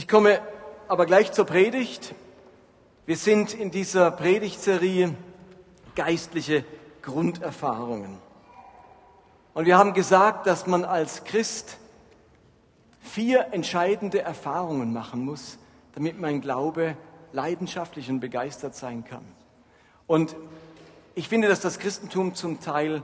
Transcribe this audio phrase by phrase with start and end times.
[0.00, 0.40] Ich komme
[0.88, 2.14] aber gleich zur Predigt.
[3.04, 5.14] Wir sind in dieser Predigtserie
[5.94, 6.64] geistliche
[7.02, 8.16] Grunderfahrungen.
[9.52, 11.76] Und wir haben gesagt, dass man als Christ
[13.02, 15.58] vier entscheidende Erfahrungen machen muss,
[15.94, 16.96] damit mein Glaube
[17.34, 19.26] leidenschaftlich und begeistert sein kann.
[20.06, 20.34] Und
[21.14, 23.02] ich finde, dass das Christentum zum Teil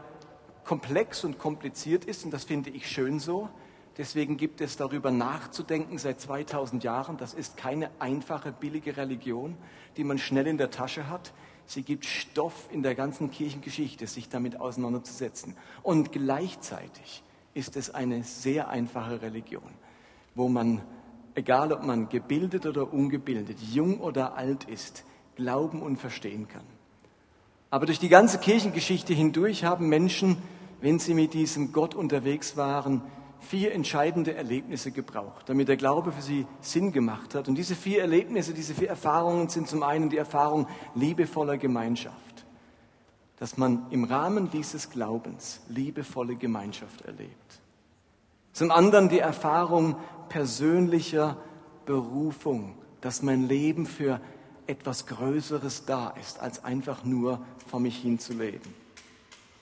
[0.64, 3.50] komplex und kompliziert ist und das finde ich schön so.
[3.98, 7.16] Deswegen gibt es darüber nachzudenken seit 2000 Jahren.
[7.16, 9.56] Das ist keine einfache, billige Religion,
[9.96, 11.32] die man schnell in der Tasche hat.
[11.64, 15.56] Sie gibt Stoff in der ganzen Kirchengeschichte, sich damit auseinanderzusetzen.
[15.82, 17.22] Und gleichzeitig
[17.54, 19.72] ist es eine sehr einfache Religion,
[20.34, 20.82] wo man,
[21.34, 25.04] egal ob man gebildet oder ungebildet, jung oder alt ist,
[25.36, 26.64] glauben und verstehen kann.
[27.70, 30.36] Aber durch die ganze Kirchengeschichte hindurch haben Menschen,
[30.82, 33.02] wenn sie mit diesem Gott unterwegs waren,
[33.40, 37.48] vier entscheidende Erlebnisse gebraucht, damit der Glaube für sie Sinn gemacht hat.
[37.48, 42.46] Und diese vier Erlebnisse, diese vier Erfahrungen sind zum einen die Erfahrung liebevoller Gemeinschaft,
[43.38, 47.60] dass man im Rahmen dieses Glaubens liebevolle Gemeinschaft erlebt.
[48.52, 49.96] Zum anderen die Erfahrung
[50.28, 51.36] persönlicher
[51.84, 54.20] Berufung, dass mein Leben für
[54.66, 58.74] etwas Größeres da ist, als einfach nur vor mich hinzuleben.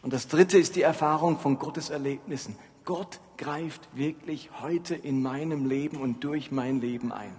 [0.03, 2.57] Und das dritte ist die Erfahrung von Gottes Erlebnissen.
[2.85, 7.35] Gott greift wirklich heute in meinem Leben und durch mein Leben ein.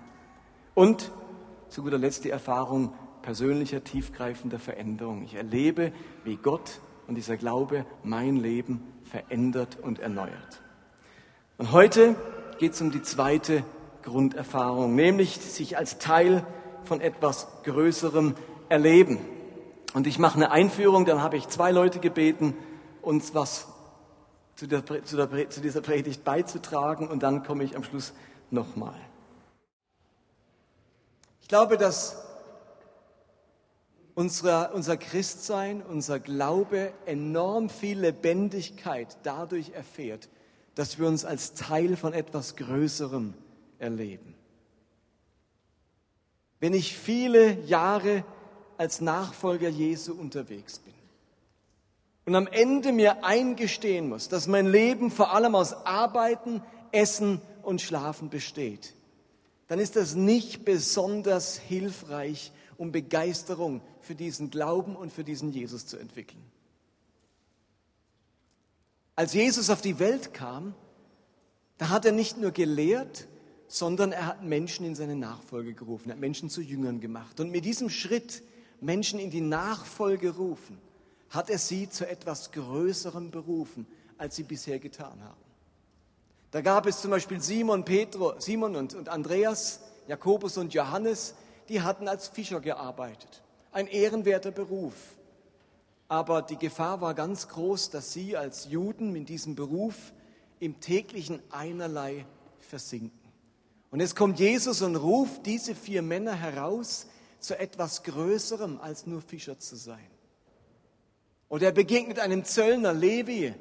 [0.73, 1.11] Und
[1.69, 5.23] zu guter Letzt die Erfahrung persönlicher, tiefgreifender Veränderung.
[5.23, 5.91] Ich erlebe,
[6.23, 10.61] wie Gott und dieser Glaube mein Leben verändert und erneuert.
[11.57, 12.15] Und heute
[12.57, 13.63] geht es um die zweite
[14.03, 16.45] Grunderfahrung, nämlich sich als Teil
[16.83, 18.35] von etwas Größerem
[18.69, 19.19] erleben.
[19.93, 22.55] Und ich mache eine Einführung, dann habe ich zwei Leute gebeten,
[23.01, 23.74] uns was
[24.55, 28.13] zu, der, zu, der, zu dieser Predigt beizutragen und dann komme ich am Schluss
[28.51, 28.99] nochmal.
[31.41, 32.25] Ich glaube, dass
[34.15, 40.29] unser, unser Christsein, unser Glaube enorm viel Lebendigkeit dadurch erfährt,
[40.73, 43.33] dass wir uns als Teil von etwas Größerem
[43.77, 44.35] erleben.
[46.59, 48.23] Wenn ich viele Jahre
[48.77, 50.84] als Nachfolger Jesu unterwegs bin,
[52.25, 57.81] und am Ende mir eingestehen muss, dass mein Leben vor allem aus Arbeiten, Essen und
[57.81, 58.93] Schlafen besteht,
[59.67, 65.85] dann ist das nicht besonders hilfreich, um Begeisterung für diesen Glauben und für diesen Jesus
[65.85, 66.43] zu entwickeln.
[69.15, 70.75] Als Jesus auf die Welt kam,
[71.77, 73.27] da hat er nicht nur gelehrt,
[73.67, 77.39] sondern er hat Menschen in seine Nachfolge gerufen, er hat Menschen zu Jüngern gemacht.
[77.39, 78.43] Und mit diesem Schritt,
[78.81, 80.77] Menschen in die Nachfolge rufen,
[81.29, 83.87] hat er sie zu etwas Größerem berufen,
[84.17, 85.41] als sie bisher getan haben.
[86.51, 91.35] Da gab es zum Beispiel Simon, Petro, Simon und, und Andreas, Jakobus und Johannes,
[91.67, 93.43] die hatten als Fischer gearbeitet.
[93.71, 94.93] Ein ehrenwerter Beruf.
[96.07, 100.13] Aber die Gefahr war ganz groß, dass sie als Juden in diesem Beruf
[100.59, 102.25] im täglichen Einerlei
[102.59, 103.19] versinken.
[103.91, 107.07] Und jetzt kommt Jesus und ruft diese vier Männer heraus
[107.39, 110.07] zu etwas Größerem als nur Fischer zu sein.
[111.47, 113.53] Und er begegnet einem Zöllner, Levi,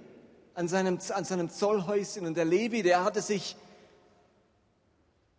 [0.55, 2.27] an seinem, an seinem Zollhäuschen.
[2.27, 3.57] Und der Levi, der hatte sich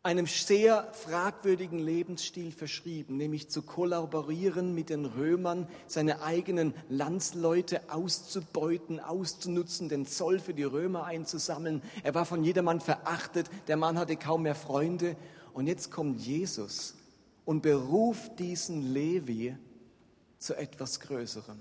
[0.04, 9.00] einem sehr fragwürdigen Lebensstil verschrieben, nämlich zu kollaborieren mit den Römern, seine eigenen Landsleute auszubeuten,
[9.00, 11.82] auszunutzen, den Zoll für die Römer einzusammeln.
[12.04, 15.16] Er war von jedermann verachtet, der Mann hatte kaum mehr Freunde.
[15.54, 16.94] Und jetzt kommt Jesus
[17.44, 19.58] und beruft diesen Levi
[20.38, 21.58] zu etwas Größerem.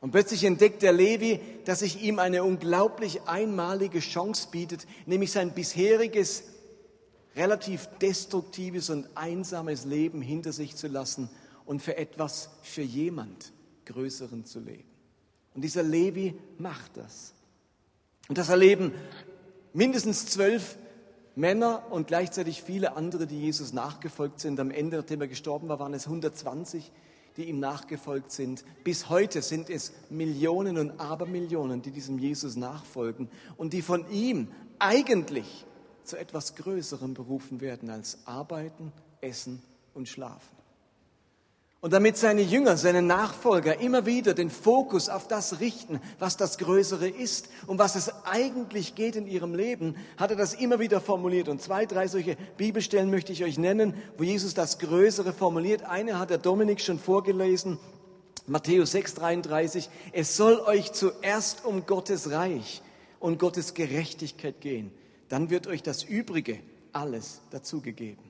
[0.00, 5.52] Und plötzlich entdeckt der Levi, dass sich ihm eine unglaublich einmalige Chance bietet, nämlich sein
[5.52, 6.44] bisheriges,
[7.36, 11.28] relativ destruktives und einsames Leben hinter sich zu lassen
[11.66, 13.52] und für etwas, für jemand
[13.84, 14.88] Größeren zu leben.
[15.54, 17.34] Und dieser Levi macht das.
[18.28, 18.92] Und das erleben
[19.72, 20.76] mindestens zwölf
[21.36, 24.58] Männer und gleichzeitig viele andere, die Jesus nachgefolgt sind.
[24.60, 26.90] Am Ende, nachdem er gestorben war, waren es 120
[27.36, 28.64] die ihm nachgefolgt sind.
[28.84, 34.48] Bis heute sind es Millionen und Abermillionen, die diesem Jesus nachfolgen und die von ihm
[34.78, 35.66] eigentlich
[36.04, 39.62] zu etwas Größerem berufen werden als arbeiten, essen
[39.94, 40.59] und schlafen.
[41.82, 46.58] Und damit seine Jünger, seine Nachfolger immer wieder den Fokus auf das richten, was das
[46.58, 51.00] Größere ist und was es eigentlich geht in ihrem Leben, hat er das immer wieder
[51.00, 51.48] formuliert.
[51.48, 55.84] Und zwei, drei solche Bibelstellen möchte ich euch nennen, wo Jesus das Größere formuliert.
[55.84, 57.78] Eine hat der Dominik schon vorgelesen,
[58.46, 59.88] Matthäus 6, 33.
[60.12, 62.82] Es soll euch zuerst um Gottes Reich
[63.20, 64.92] und Gottes Gerechtigkeit gehen.
[65.30, 66.58] Dann wird euch das Übrige
[66.92, 68.29] alles dazugegeben.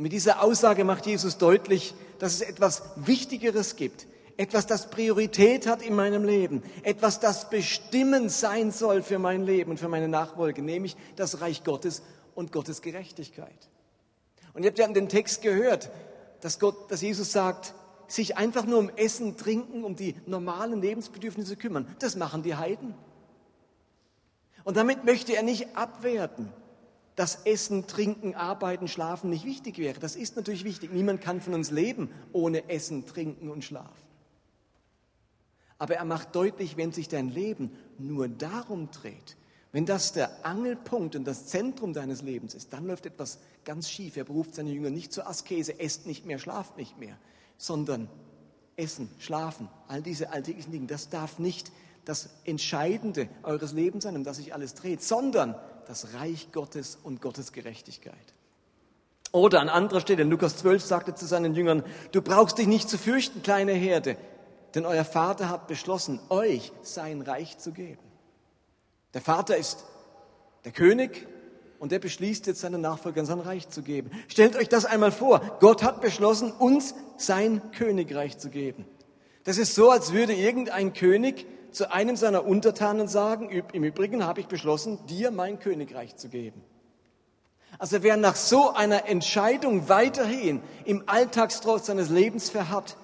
[0.00, 4.06] Und mit dieser Aussage macht Jesus deutlich, dass es etwas Wichtigeres gibt,
[4.38, 9.72] etwas, das Priorität hat in meinem Leben, etwas, das bestimmend sein soll für mein Leben
[9.72, 12.00] und für meine Nachfolge, nämlich das Reich Gottes
[12.34, 13.68] und Gottes Gerechtigkeit.
[14.54, 15.90] Und ihr habt ja in den Text gehört,
[16.40, 17.74] dass, Gott, dass Jesus sagt,
[18.08, 22.94] sich einfach nur um Essen, Trinken, um die normalen Lebensbedürfnisse kümmern, das machen die Heiden.
[24.64, 26.50] Und damit möchte er nicht abwerten,
[27.20, 30.00] dass Essen, Trinken, Arbeiten, Schlafen nicht wichtig wäre.
[30.00, 30.90] Das ist natürlich wichtig.
[30.90, 34.08] Niemand kann von uns leben ohne Essen, Trinken und Schlafen.
[35.76, 39.36] Aber er macht deutlich, wenn sich dein Leben nur darum dreht,
[39.70, 44.16] wenn das der Angelpunkt und das Zentrum deines Lebens ist, dann läuft etwas ganz schief.
[44.16, 47.18] Er beruft seine Jünger nicht zur Askese, esst nicht mehr, schlaft nicht mehr,
[47.58, 48.08] sondern
[48.76, 51.70] Essen, Schlafen, all diese alltäglichen Dinge, das darf nicht
[52.06, 55.54] das Entscheidende eures Lebens sein, um das sich alles dreht, sondern
[55.90, 58.14] das Reich Gottes und Gottes Gerechtigkeit.
[59.32, 61.82] Oder an anderer Stelle, Lukas 12 sagte zu seinen Jüngern,
[62.12, 64.16] du brauchst dich nicht zu fürchten, kleine Herde,
[64.76, 68.04] denn euer Vater hat beschlossen, euch sein Reich zu geben.
[69.14, 69.82] Der Vater ist
[70.64, 71.26] der König
[71.80, 74.12] und er beschließt jetzt seinen Nachfolgern sein Reich zu geben.
[74.28, 75.40] Stellt euch das einmal vor.
[75.58, 78.84] Gott hat beschlossen, uns sein Königreich zu geben.
[79.42, 84.40] Das ist so, als würde irgendein König zu einem seiner Untertanen sagen, im Übrigen habe
[84.40, 86.62] ich beschlossen, dir mein Königreich zu geben.
[87.78, 92.96] Also wer nach so einer Entscheidung weiterhin im Alltagstrost seines Lebens verharrt,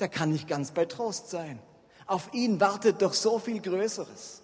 [0.00, 1.58] der kann nicht ganz bei Trost sein.
[2.06, 4.43] Auf ihn wartet doch so viel Größeres.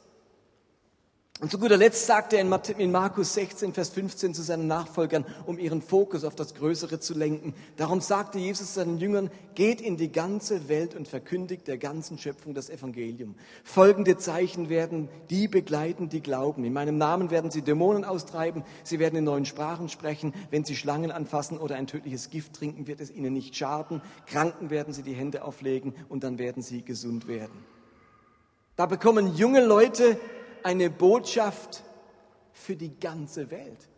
[1.40, 5.58] Und zu guter Letzt sagt er in Markus 16, Vers 15 zu seinen Nachfolgern, um
[5.58, 7.54] ihren Fokus auf das Größere zu lenken.
[7.78, 12.52] Darum sagte Jesus seinen Jüngern, geht in die ganze Welt und verkündigt der ganzen Schöpfung
[12.52, 13.36] das Evangelium.
[13.64, 16.62] Folgende Zeichen werden die begleiten, die glauben.
[16.62, 20.34] In meinem Namen werden sie Dämonen austreiben, sie werden in neuen Sprachen sprechen.
[20.50, 24.02] Wenn sie Schlangen anfassen oder ein tödliches Gift trinken, wird es ihnen nicht schaden.
[24.26, 27.64] Kranken werden sie die Hände auflegen und dann werden sie gesund werden.
[28.76, 30.18] Da bekommen junge Leute
[30.64, 31.82] eine Botschaft
[32.52, 33.88] für die ganze Welt.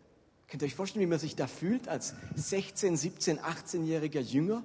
[0.48, 4.62] Könnt ihr euch vorstellen, wie man sich da fühlt als 16, 17, 18-jähriger Jünger,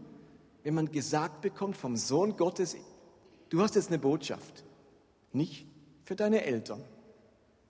[0.63, 2.75] wenn man gesagt bekommt vom Sohn Gottes,
[3.49, 4.65] du hast jetzt eine Botschaft.
[5.31, 5.65] Nicht
[6.03, 6.83] für deine Eltern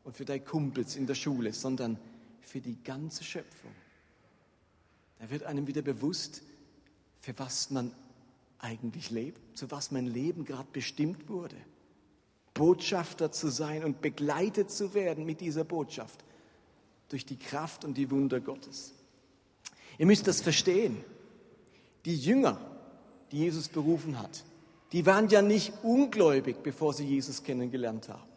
[0.04, 2.00] und für deine Kumpels in der Schule, sondern
[2.42, 3.72] für die ganze Schöpfung.
[5.20, 6.42] Da wird einem wieder bewusst,
[7.22, 7.94] für was man
[8.60, 11.58] eigentlich lebt, zu was mein Leben gerade bestimmt wurde.
[12.58, 16.26] Botschafter zu sein und begleitet zu werden mit dieser Botschaft
[17.10, 18.94] durch die Kraft und die Wunder Gottes.
[19.98, 20.98] Ihr müsst das verstehen.
[22.06, 22.60] Die Jünger,
[23.32, 24.44] die Jesus berufen hat,
[24.92, 28.28] die waren ja nicht ungläubig, bevor sie Jesus kennengelernt haben.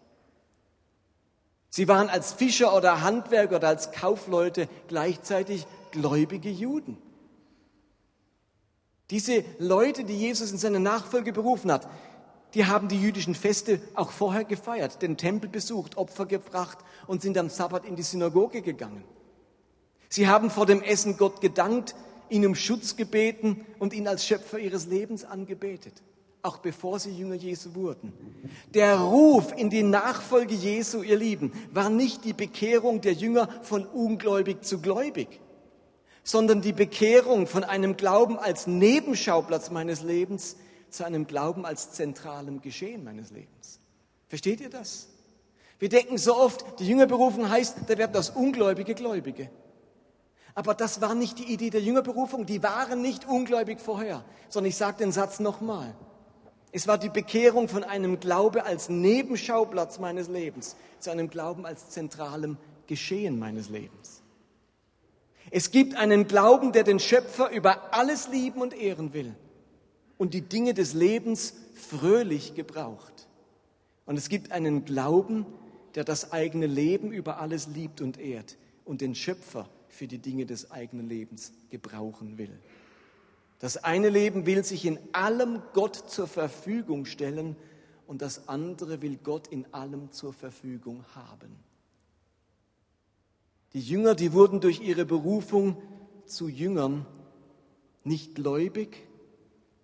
[1.70, 6.98] Sie waren als Fischer oder Handwerker oder als Kaufleute gleichzeitig gläubige Juden.
[9.10, 11.88] Diese Leute, die Jesus in seine Nachfolge berufen hat,
[12.54, 17.38] die haben die jüdischen Feste auch vorher gefeiert, den Tempel besucht, Opfer gebracht und sind
[17.38, 19.04] am Sabbat in die Synagoge gegangen.
[20.08, 21.94] Sie haben vor dem Essen Gott gedankt,
[22.28, 25.94] ihn um Schutz gebeten und ihn als Schöpfer ihres Lebens angebetet,
[26.42, 28.12] auch bevor sie Jünger Jesu wurden.
[28.74, 33.86] Der Ruf in die Nachfolge Jesu, ihr Lieben, war nicht die Bekehrung der Jünger von
[33.86, 35.40] ungläubig zu gläubig,
[36.24, 40.56] sondern die Bekehrung von einem Glauben als Nebenschauplatz meines Lebens
[40.90, 43.80] zu einem Glauben als zentralem Geschehen meines Lebens.
[44.28, 45.08] Versteht ihr das?
[45.78, 49.50] Wir denken so oft, die Jüngerberufung heißt, da werden das Ungläubige Gläubige.
[50.54, 52.44] Aber das war nicht die Idee der Jüngerberufung.
[52.44, 55.94] Die waren nicht ungläubig vorher, sondern ich sage den Satz nochmal.
[56.72, 61.90] Es war die Bekehrung von einem Glaube als Nebenschauplatz meines Lebens zu einem Glauben als
[61.90, 64.22] zentralem Geschehen meines Lebens.
[65.50, 69.34] Es gibt einen Glauben, der den Schöpfer über alles lieben und ehren will
[70.20, 73.26] und die Dinge des Lebens fröhlich gebraucht.
[74.04, 75.46] Und es gibt einen Glauben,
[75.94, 80.44] der das eigene Leben über alles liebt und ehrt und den Schöpfer für die Dinge
[80.44, 82.52] des eigenen Lebens gebrauchen will.
[83.60, 87.56] Das eine Leben will sich in allem Gott zur Verfügung stellen
[88.06, 91.56] und das andere will Gott in allem zur Verfügung haben.
[93.72, 95.80] Die Jünger, die wurden durch ihre Berufung
[96.26, 97.06] zu Jüngern
[98.04, 99.06] nicht gläubig,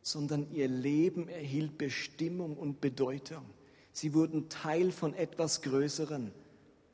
[0.07, 3.43] sondern ihr Leben erhielt Bestimmung und Bedeutung.
[3.91, 6.31] Sie wurden Teil von etwas Größeren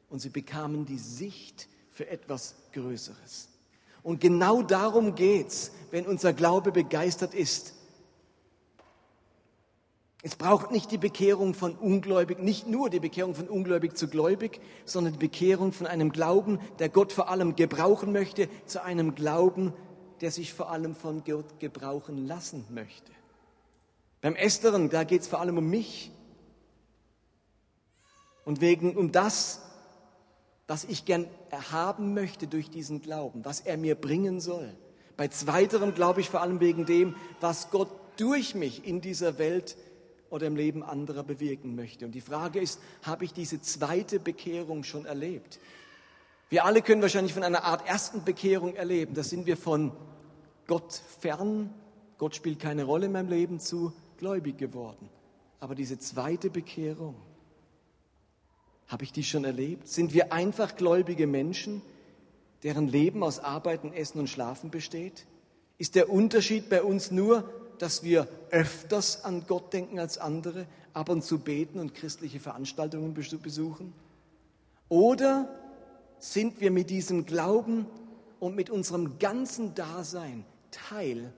[0.08, 3.50] und sie bekamen die Sicht für etwas Größeres.
[4.02, 7.74] Und genau darum geht's, wenn unser Glaube begeistert ist.
[10.22, 14.58] Es braucht nicht die Bekehrung von Ungläubig, nicht nur die Bekehrung von Ungläubig zu Gläubig,
[14.86, 19.74] sondern die Bekehrung von einem Glauben, der Gott vor allem gebrauchen möchte, zu einem Glauben,
[20.22, 23.10] der sich vor allem von Gott gebrauchen lassen möchte.
[24.20, 26.12] Beim Ästeren, da geht es vor allem um mich.
[28.44, 29.60] Und wegen um das,
[30.68, 31.26] was ich gern
[31.72, 34.72] haben möchte durch diesen Glauben, was er mir bringen soll.
[35.16, 39.76] Bei zweiterem glaube ich vor allem wegen dem, was Gott durch mich in dieser Welt
[40.30, 42.04] oder im Leben anderer bewirken möchte.
[42.06, 45.58] Und die Frage ist, habe ich diese zweite Bekehrung schon erlebt?
[46.48, 49.14] Wir alle können wahrscheinlich von einer Art ersten Bekehrung erleben.
[49.14, 49.92] Da sind wir von
[50.66, 51.72] Gott fern,
[52.18, 55.08] Gott spielt keine Rolle in meinem Leben zu, gläubig geworden.
[55.60, 57.14] Aber diese zweite Bekehrung,
[58.88, 59.88] habe ich die schon erlebt?
[59.88, 61.82] Sind wir einfach gläubige Menschen,
[62.62, 65.26] deren Leben aus Arbeiten, Essen und Schlafen besteht?
[65.78, 71.08] Ist der Unterschied bei uns nur, dass wir öfters an Gott denken als andere, ab
[71.08, 73.92] und zu beten und christliche Veranstaltungen besuchen?
[74.88, 75.48] Oder
[76.18, 77.86] sind wir mit diesem Glauben
[78.38, 81.32] und mit unserem ganzen Dasein Teil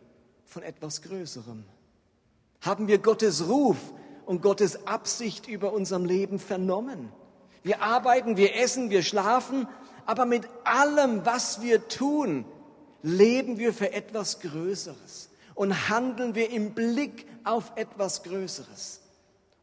[0.47, 1.65] von etwas Größerem?
[2.63, 3.77] Haben wir Gottes Ruf
[4.25, 7.13] und Gottes Absicht über unserem Leben vernommen?
[7.63, 9.69] Wir arbeiten, wir essen, wir schlafen,
[10.07, 12.45] aber mit allem, was wir tun,
[13.03, 19.01] leben wir für etwas Größeres und handeln wir im Blick auf etwas Größeres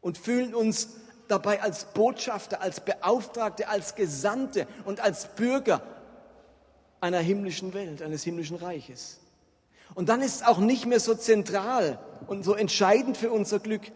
[0.00, 0.88] und fühlen uns
[1.28, 5.82] dabei als Botschafter, als Beauftragte, als Gesandte und als Bürger
[7.00, 9.21] einer himmlischen Welt, eines himmlischen Reiches.
[9.94, 13.92] Und dann ist es auch nicht mehr so zentral und so entscheidend für unser Glück,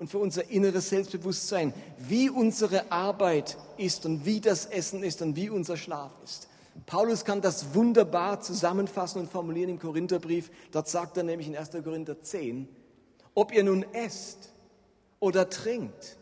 [0.00, 5.36] und für unser inneres Selbstbewusstsein, wie unsere Arbeit ist und wie das Essen ist und
[5.36, 6.48] wie unser Schlaf ist.
[6.86, 10.50] Paulus kann das wunderbar zusammenfassen und formulieren im Korintherbrief.
[10.72, 11.72] Dort sagt er nämlich in 1.
[11.84, 12.66] Korinther 10,
[13.34, 14.48] ob ihr nun esst
[15.20, 16.16] oder trinkt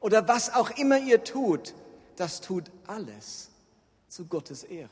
[0.00, 1.72] oder was auch immer ihr tut,
[2.16, 3.48] das tut alles
[4.08, 4.90] zu Gottes Ehre.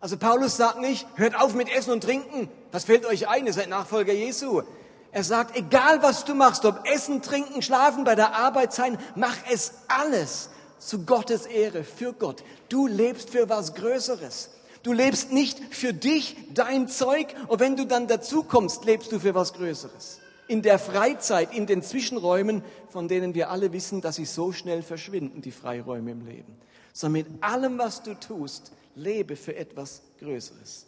[0.00, 3.52] Also Paulus sagt nicht, hört auf mit Essen und Trinken, was fällt euch ein, ihr
[3.52, 4.62] seid Nachfolger Jesu.
[5.10, 9.36] Er sagt, egal was du machst, ob Essen, Trinken, Schlafen, bei der Arbeit sein, mach
[9.50, 12.44] es alles zu Gottes Ehre, für Gott.
[12.68, 14.50] Du lebst für was Größeres.
[14.84, 19.18] Du lebst nicht für dich, dein Zeug, und wenn du dann dazu kommst, lebst du
[19.18, 20.20] für was Größeres.
[20.46, 24.82] In der Freizeit, in den Zwischenräumen, von denen wir alle wissen, dass sie so schnell
[24.82, 26.56] verschwinden, die Freiräume im Leben.
[26.92, 30.86] Sondern mit allem, was du tust, lebe für etwas Größeres.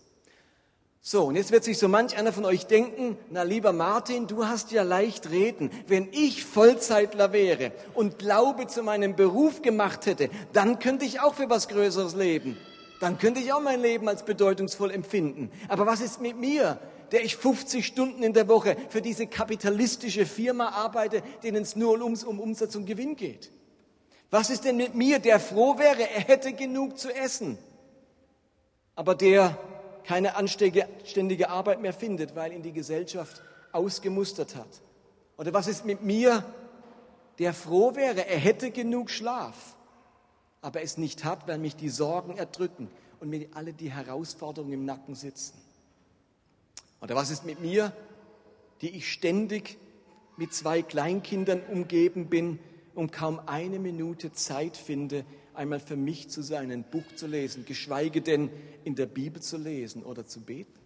[1.02, 4.46] So, und jetzt wird sich so manch einer von euch denken, na lieber Martin, du
[4.46, 5.70] hast ja leicht reden.
[5.86, 11.34] Wenn ich Vollzeitler wäre und Glaube zu meinem Beruf gemacht hätte, dann könnte ich auch
[11.34, 12.58] für was Größeres leben.
[13.00, 15.50] Dann könnte ich auch mein Leben als bedeutungsvoll empfinden.
[15.68, 16.78] Aber was ist mit mir,
[17.12, 21.94] der ich 50 Stunden in der Woche für diese kapitalistische Firma arbeite, denen es nur
[22.02, 23.50] um, um Umsatz und Gewinn geht?
[24.30, 27.56] Was ist denn mit mir, der froh wäre, er hätte genug zu essen,
[29.00, 29.56] aber der
[30.04, 33.42] keine anständige Arbeit mehr findet, weil ihn die Gesellschaft
[33.72, 34.82] ausgemustert hat?
[35.38, 36.44] Oder was ist mit mir,
[37.38, 39.74] der froh wäre, er hätte genug Schlaf,
[40.60, 42.90] aber es nicht hat, weil mich die Sorgen erdrücken
[43.20, 45.56] und mir alle die Herausforderungen im Nacken sitzen?
[47.00, 47.94] Oder was ist mit mir,
[48.82, 49.78] die ich ständig
[50.36, 52.58] mit zwei Kleinkindern umgeben bin
[52.94, 55.24] und kaum eine Minute Zeit finde,
[55.60, 58.48] einmal für mich zu sein, ein Buch zu lesen, geschweige denn
[58.82, 60.80] in der Bibel zu lesen oder zu beten?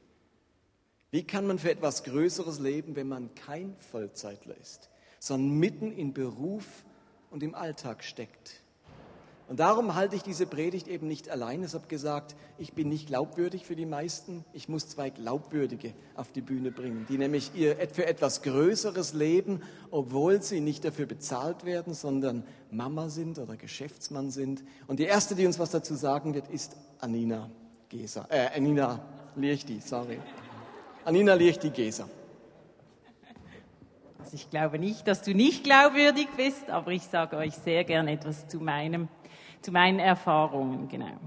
[1.13, 4.91] Wie kann man für etwas Größeres leben, wenn man kein Vollzeitler ist,
[5.21, 6.85] sondern mitten in Beruf
[7.31, 8.64] und im Alltag steckt?
[9.47, 11.63] Und darum halte ich diese Predigt eben nicht allein.
[11.63, 14.43] Ich habe gesagt, ich bin nicht glaubwürdig für die meisten.
[14.55, 19.61] Ich muss zwei Glaubwürdige auf die Bühne bringen, die nämlich ihr für etwas Größeres leben,
[19.91, 24.65] obwohl sie nicht dafür bezahlt werden, sondern Mama sind oder Geschäftsmann sind.
[24.87, 27.51] Und die erste, die uns was dazu sagen wird, ist Anina
[27.91, 29.05] Geser, äh, Anina
[29.37, 30.19] Liechti, sorry.
[31.05, 32.09] Anina Liechti Geser.
[34.19, 38.09] Also ich glaube nicht, dass du nicht glaubwürdig bist, aber ich sage euch sehr gern
[38.09, 39.09] etwas zu meinem
[39.65, 41.19] zu meinen Erfahrungen, genau.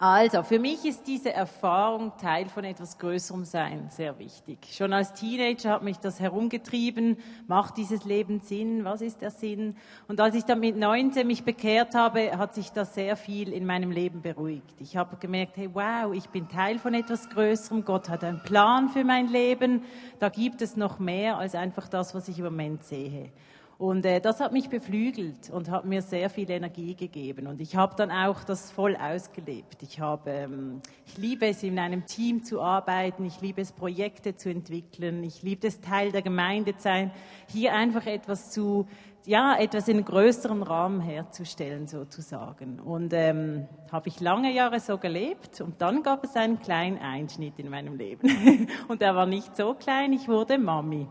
[0.00, 4.58] Also, für mich ist diese Erfahrung Teil von etwas Größerem Sein sehr wichtig.
[4.70, 7.16] Schon als Teenager hat mich das herumgetrieben.
[7.48, 8.84] Macht dieses Leben Sinn?
[8.84, 9.76] Was ist der Sinn?
[10.06, 13.66] Und als ich dann mit 19 mich bekehrt habe, hat sich das sehr viel in
[13.66, 14.80] meinem Leben beruhigt.
[14.80, 17.84] Ich habe gemerkt, hey, wow, ich bin Teil von etwas Größerem.
[17.84, 19.82] Gott hat einen Plan für mein Leben.
[20.20, 23.32] Da gibt es noch mehr als einfach das, was ich im Moment sehe.
[23.78, 27.46] Und äh, das hat mich beflügelt und hat mir sehr viel Energie gegeben.
[27.46, 29.84] Und ich habe dann auch das voll ausgelebt.
[29.84, 33.24] Ich, habe, ähm, ich liebe es, in einem Team zu arbeiten.
[33.24, 35.22] Ich liebe es, Projekte zu entwickeln.
[35.22, 37.12] Ich liebe es, Teil der Gemeinde zu sein.
[37.46, 38.88] Hier einfach etwas zu,
[39.24, 42.80] ja, etwas in größeren Rahmen herzustellen, sozusagen.
[42.80, 47.60] Und ähm, habe ich lange Jahre so gelebt und dann gab es einen kleinen Einschnitt
[47.60, 48.68] in meinem Leben.
[48.88, 51.06] und er war nicht so klein, ich wurde Mami.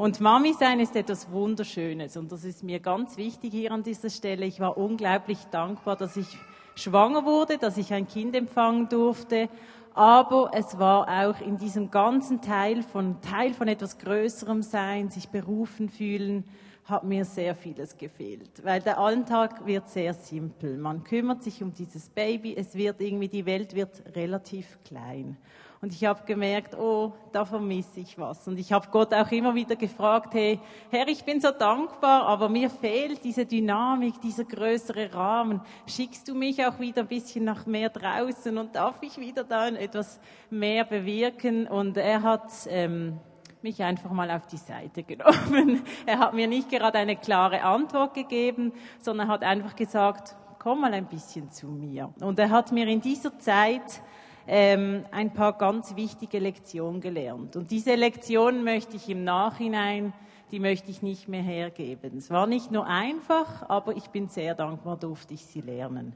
[0.00, 4.08] Und Mami sein ist etwas Wunderschönes und das ist mir ganz wichtig hier an dieser
[4.08, 4.46] Stelle.
[4.46, 6.38] Ich war unglaublich dankbar, dass ich
[6.74, 9.50] schwanger wurde, dass ich ein Kind empfangen durfte.
[9.92, 15.28] Aber es war auch in diesem ganzen Teil von, Teil von etwas Größerem sein, sich
[15.28, 16.44] berufen fühlen,
[16.86, 20.78] hat mir sehr vieles gefehlt, weil der Alltag wird sehr simpel.
[20.78, 25.36] Man kümmert sich um dieses Baby, es wird irgendwie, die Welt wird relativ klein.
[25.82, 28.46] Und ich habe gemerkt, oh, da vermisse ich was.
[28.46, 30.60] Und ich habe Gott auch immer wieder gefragt, hey,
[30.90, 35.62] Herr, ich bin so dankbar, aber mir fehlt diese Dynamik, dieser größere Rahmen.
[35.86, 39.68] Schickst du mich auch wieder ein bisschen nach mehr draußen und darf ich wieder da
[39.68, 40.20] etwas
[40.50, 41.66] mehr bewirken?
[41.66, 43.18] Und er hat ähm,
[43.62, 45.82] mich einfach mal auf die Seite genommen.
[46.04, 50.92] Er hat mir nicht gerade eine klare Antwort gegeben, sondern hat einfach gesagt, komm mal
[50.92, 52.12] ein bisschen zu mir.
[52.20, 54.02] Und er hat mir in dieser Zeit
[54.50, 57.56] ähm, ein paar ganz wichtige Lektionen gelernt.
[57.56, 60.12] Und diese Lektionen möchte ich im Nachhinein,
[60.50, 62.18] die möchte ich nicht mehr hergeben.
[62.18, 66.14] Es war nicht nur einfach, aber ich bin sehr dankbar, durfte ich sie lernen.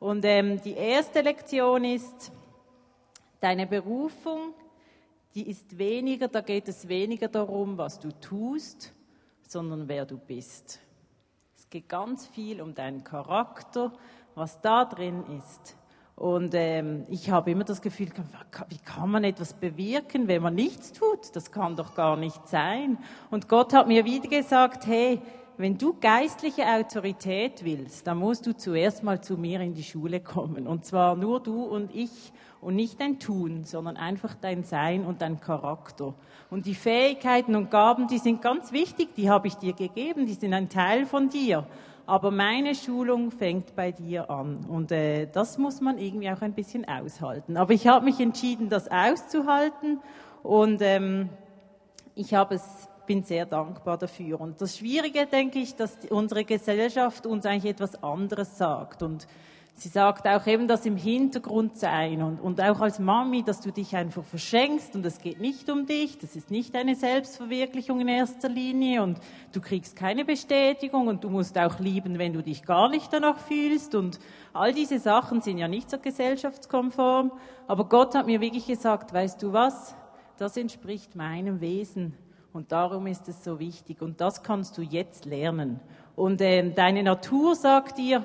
[0.00, 2.32] Und ähm, die erste Lektion ist,
[3.40, 4.52] deine Berufung
[5.36, 8.94] die ist weniger, da geht es weniger darum, was du tust,
[9.46, 10.80] sondern wer du bist.
[11.58, 13.92] Es geht ganz viel um deinen Charakter,
[14.34, 15.76] was da drin ist.
[16.16, 18.08] Und ähm, ich habe immer das Gefühl,
[18.68, 21.34] wie kann man etwas bewirken, wenn man nichts tut?
[21.34, 22.96] Das kann doch gar nicht sein.
[23.30, 25.20] Und Gott hat mir wieder gesagt, hey,
[25.58, 30.20] wenn du geistliche Autorität willst, dann musst du zuerst mal zu mir in die Schule
[30.20, 30.66] kommen.
[30.66, 32.32] Und zwar nur du und ich
[32.62, 36.14] und nicht dein Tun, sondern einfach dein Sein und dein Charakter.
[36.50, 40.34] Und die Fähigkeiten und Gaben, die sind ganz wichtig, die habe ich dir gegeben, die
[40.34, 41.66] sind ein Teil von dir.
[42.06, 44.64] Aber meine Schulung fängt bei dir an.
[44.68, 47.56] Und äh, das muss man irgendwie auch ein bisschen aushalten.
[47.56, 50.00] Aber ich habe mich entschieden, das auszuhalten.
[50.42, 51.28] Und ähm,
[52.14, 54.40] ich habe es bin sehr dankbar dafür.
[54.40, 59.02] Und das Schwierige, denke ich, dass unsere Gesellschaft uns eigentlich etwas anderes sagt.
[59.02, 59.26] Und
[59.78, 63.70] Sie sagt auch eben das im Hintergrund sein und, und auch als Mami, dass du
[63.70, 68.08] dich einfach verschenkst und es geht nicht um dich, das ist nicht eine Selbstverwirklichung in
[68.08, 69.18] erster Linie und
[69.52, 73.38] du kriegst keine Bestätigung und du musst auch lieben, wenn du dich gar nicht danach
[73.38, 73.94] fühlst.
[73.94, 74.18] Und
[74.54, 77.32] all diese Sachen sind ja nicht so gesellschaftskonform,
[77.66, 79.94] aber Gott hat mir wirklich gesagt, weißt du was,
[80.38, 82.14] das entspricht meinem Wesen
[82.54, 85.80] und darum ist es so wichtig und das kannst du jetzt lernen.
[86.16, 88.24] Und äh, deine Natur sagt dir,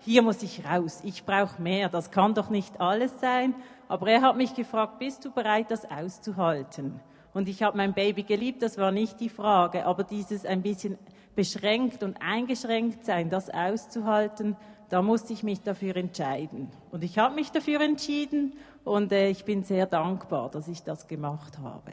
[0.00, 3.54] hier muss ich raus, ich brauche mehr, das kann doch nicht alles sein.
[3.88, 7.00] Aber er hat mich gefragt, bist du bereit, das auszuhalten?
[7.32, 10.98] Und ich habe mein Baby geliebt, das war nicht die Frage, aber dieses ein bisschen
[11.34, 14.56] beschränkt und eingeschränkt sein, das auszuhalten,
[14.90, 16.70] da musste ich mich dafür entscheiden.
[16.90, 21.06] Und ich habe mich dafür entschieden und äh, ich bin sehr dankbar, dass ich das
[21.06, 21.92] gemacht habe.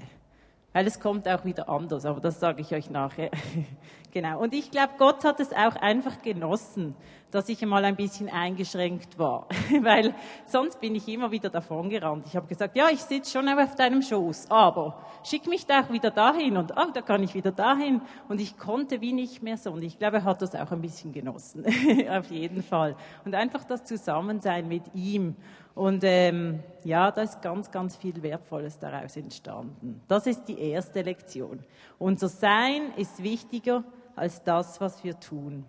[0.73, 3.31] Weil es kommt auch wieder anders, aber das sage ich euch nachher.
[4.11, 4.39] genau.
[4.39, 6.93] Und ich glaube, Gott hat es auch einfach genossen,
[7.31, 9.47] dass ich einmal ein bisschen eingeschränkt war.
[9.81, 10.13] Weil
[10.45, 12.25] sonst bin ich immer wieder davon gerannt.
[12.27, 16.11] Ich habe gesagt, ja, ich sitze schon auf deinem Schoß, aber schick mich doch wieder
[16.11, 18.01] dahin und oh, da kann ich wieder dahin.
[18.27, 19.71] Und ich konnte wie nicht mehr so.
[19.71, 21.65] Und ich glaube, er hat das auch ein bisschen genossen.
[22.09, 22.95] auf jeden Fall.
[23.25, 25.35] Und einfach das Zusammensein mit ihm.
[25.77, 30.01] Und ähm, ja, da ist ganz, ganz viel Wertvolles daraus entstanden.
[30.07, 31.59] Das ist die erste Lektion.
[31.99, 33.83] Unser Sein ist wichtiger
[34.15, 35.65] als das, was wir tun.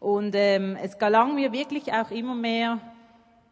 [0.00, 2.80] Und ähm, es gelang mir wirklich auch immer mehr,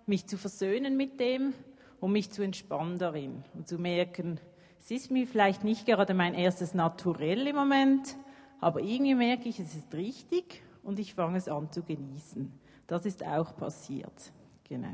[0.06, 1.54] mich zu versöhnen mit dem
[2.00, 4.40] und mich zu entspannen darin und zu merken,
[4.80, 8.16] es ist mir vielleicht nicht gerade mein erstes Naturell im Moment,
[8.60, 12.52] aber irgendwie merke ich, es ist richtig und ich fange es an zu genießen.
[12.88, 14.32] Das ist auch passiert.
[14.68, 14.88] Genau.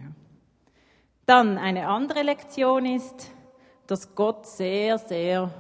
[1.27, 3.33] Dann eine andere Lektion ist,
[3.87, 5.51] dass Gott sehr, sehr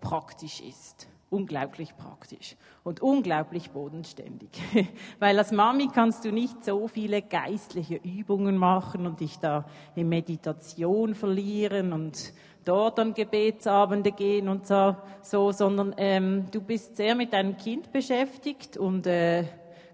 [0.00, 4.50] praktisch ist unglaublich praktisch und unglaublich bodenständig.
[5.20, 10.08] Weil als Mami kannst du nicht so viele geistliche Übungen machen und dich da in
[10.08, 12.32] Meditation verlieren und
[12.64, 17.92] dort an Gebetsabende gehen und so, so sondern ähm, du bist sehr mit deinem Kind
[17.92, 19.44] beschäftigt und äh,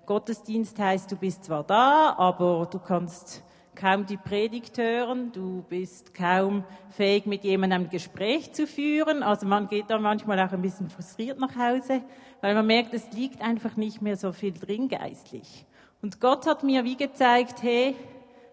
[0.07, 3.43] Gottesdienst heißt, du bist zwar da, aber du kannst
[3.75, 9.25] kaum die Predigt hören, du bist kaum fähig, mit jemandem ein Gespräch zu führen.
[9.25, 12.03] Also man geht da manchmal auch ein bisschen frustriert nach Hause,
[12.41, 15.67] weil man merkt, es liegt einfach nicht mehr so viel drin geistlich.
[16.03, 17.97] Und Gott hat mir wie gezeigt, hey,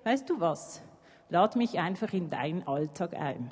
[0.03, 0.81] weißt du was?
[1.29, 3.51] Lad mich einfach in deinen Alltag ein.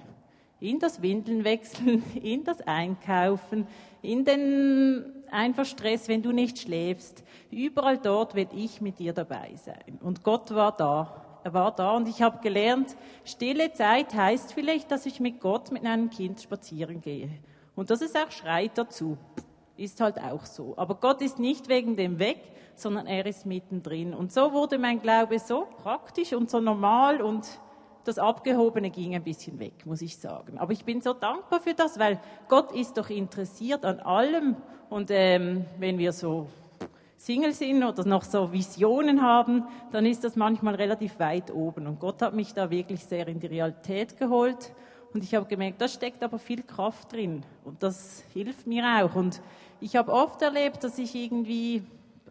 [0.59, 3.67] In das Windeln wechseln, in das Einkaufen,
[4.01, 7.23] in den einfach Stress, wenn du nicht schläfst.
[7.49, 9.99] Überall dort will ich mit dir dabei sein.
[10.01, 11.39] Und Gott war da.
[11.43, 15.71] Er war da und ich habe gelernt, stille Zeit heißt vielleicht, dass ich mit Gott,
[15.71, 17.29] mit einem Kind spazieren gehe.
[17.75, 19.17] Und dass es auch schreit dazu.
[19.75, 20.75] Ist halt auch so.
[20.77, 22.37] Aber Gott ist nicht wegen dem weg,
[22.75, 24.13] sondern er ist mittendrin.
[24.13, 27.47] Und so wurde mein Glaube so praktisch und so normal und
[28.03, 30.57] das Abgehobene ging ein bisschen weg, muss ich sagen.
[30.57, 34.55] Aber ich bin so dankbar für das, weil Gott ist doch interessiert an allem.
[34.89, 36.47] Und ähm, wenn wir so
[37.17, 41.85] Single sind oder noch so Visionen haben, dann ist das manchmal relativ weit oben.
[41.85, 44.73] Und Gott hat mich da wirklich sehr in die Realität geholt.
[45.13, 47.43] Und ich habe gemerkt, da steckt aber viel Kraft drin.
[47.63, 49.15] Und das hilft mir auch.
[49.15, 49.41] Und
[49.79, 51.83] ich habe oft erlebt, dass ich irgendwie,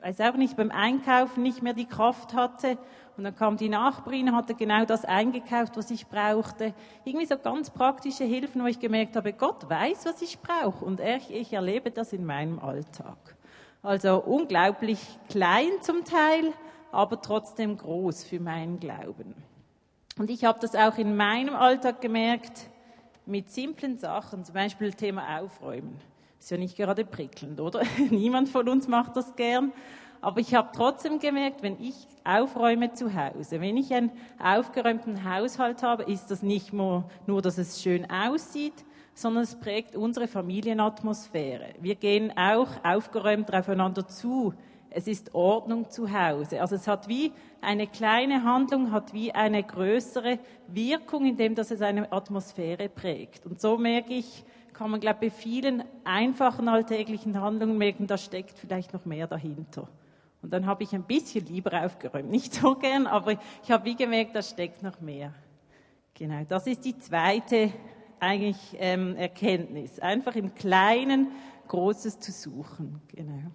[0.02, 2.76] weiß auch nicht, beim Einkaufen nicht mehr die Kraft hatte
[3.16, 6.74] und dann kam die Nachbarin, hatte genau das eingekauft, was ich brauchte.
[7.04, 10.84] Irgendwie so ganz praktische Hilfen, wo ich gemerkt habe, Gott weiß, was ich brauche.
[10.84, 13.36] Und ich, ich erlebe das in meinem Alltag.
[13.82, 16.52] Also unglaublich klein zum Teil,
[16.92, 19.34] aber trotzdem groß für meinen Glauben.
[20.18, 22.68] Und ich habe das auch in meinem Alltag gemerkt,
[23.26, 25.98] mit simplen Sachen, zum Beispiel Thema Aufräumen.
[26.38, 27.82] Ist ja nicht gerade prickelnd, oder?
[28.10, 29.72] Niemand von uns macht das gern.
[30.20, 34.10] Aber ich habe trotzdem gemerkt, wenn ich aufräume zu Hause, wenn ich einen
[34.42, 40.28] aufgeräumten Haushalt habe, ist das nicht nur, dass es schön aussieht, sondern es prägt unsere
[40.28, 41.74] Familienatmosphäre.
[41.80, 44.54] Wir gehen auch aufgeräumt aufeinander zu.
[44.90, 46.60] Es ist Ordnung zu Hause.
[46.60, 51.80] Also es hat wie eine kleine Handlung, hat wie eine größere Wirkung, indem dass es
[51.80, 53.46] eine Atmosphäre prägt.
[53.46, 58.18] Und so merke ich, kann man, glaube ich, bei vielen einfachen alltäglichen Handlungen merken, da
[58.18, 59.88] steckt vielleicht noch mehr dahinter.
[60.42, 62.30] Und dann habe ich ein bisschen lieber aufgeräumt.
[62.30, 65.34] Nicht so gern, aber ich habe wie gemerkt, da steckt noch mehr.
[66.14, 67.72] Genau, das ist die zweite
[68.18, 69.98] eigentlich ähm, Erkenntnis.
[69.98, 71.28] Einfach im Kleinen
[71.68, 73.00] Großes zu suchen.
[73.14, 73.50] Genau.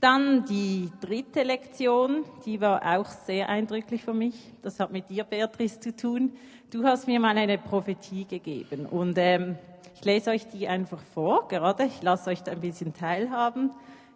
[0.00, 4.34] Dann die dritte Lektion, die war auch sehr eindrücklich für mich.
[4.62, 6.32] Das hat mit dir, Beatrice, zu tun.
[6.70, 9.58] Du hast mir mal eine Prophetie gegeben und ähm,
[9.94, 11.84] ich lese euch die einfach vor, gerade.
[11.84, 13.70] Ich lasse euch da ein bisschen teilhaben.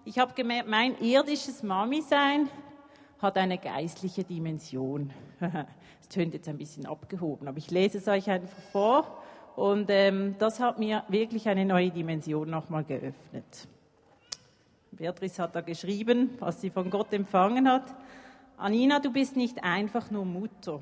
[0.07, 2.51] Ich habe gemerkt, mein irdisches Mami-Sein
[3.21, 5.11] hat eine geistliche Dimension.
[6.01, 9.23] Es tönt jetzt ein bisschen abgehoben, aber ich lese es euch einfach vor.
[9.57, 13.67] Und ähm, das hat mir wirklich eine neue Dimension nochmal geöffnet.
[14.93, 17.85] Beatrice hat da geschrieben, was sie von Gott empfangen hat.
[18.59, 20.81] Anina, du bist nicht einfach nur Mutter.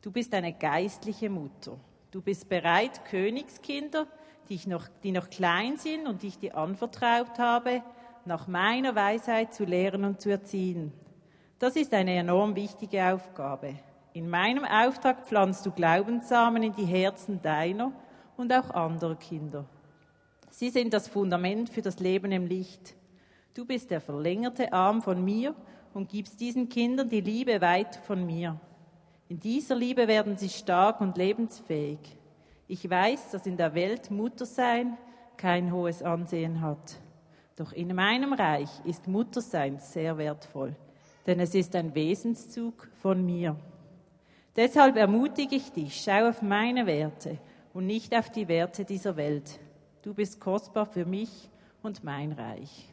[0.00, 1.76] Du bist eine geistliche Mutter.
[2.10, 4.06] Du bist bereit, Königskinder,
[4.48, 7.82] die, noch, die noch klein sind und die ich dir anvertraut habe,
[8.30, 10.92] nach meiner Weisheit zu lehren und zu erziehen.
[11.58, 13.74] Das ist eine enorm wichtige Aufgabe.
[14.12, 17.90] In meinem Auftrag pflanzt du Glaubenssamen in die Herzen deiner
[18.36, 19.64] und auch anderer Kinder.
[20.48, 22.94] Sie sind das Fundament für das Leben im Licht.
[23.52, 25.56] Du bist der verlängerte Arm von mir
[25.92, 28.60] und gibst diesen Kindern die Liebe weit von mir.
[29.28, 31.98] In dieser Liebe werden sie stark und lebensfähig.
[32.68, 34.96] Ich weiß, dass in der Welt Muttersein
[35.36, 37.00] kein hohes Ansehen hat.
[37.60, 40.74] Doch in meinem Reich ist Muttersein sehr wertvoll,
[41.26, 43.54] denn es ist ein Wesenszug von mir.
[44.56, 47.36] Deshalb ermutige ich dich, schau auf meine Werte
[47.74, 49.60] und nicht auf die Werte dieser Welt.
[50.00, 51.50] Du bist kostbar für mich
[51.82, 52.88] und mein Reich.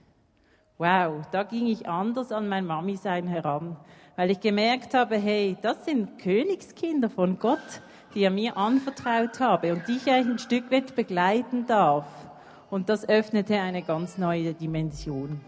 [0.78, 3.78] Wow, da ging ich anders an mein Mami-Sein heran,
[4.18, 7.82] weil ich gemerkt habe, hey, das sind Königskinder von Gott,
[8.14, 12.27] die er mir anvertraut habe und die ich ein Stück weit begleiten darf.
[12.70, 15.40] Und das öffnete eine ganz neue Dimension.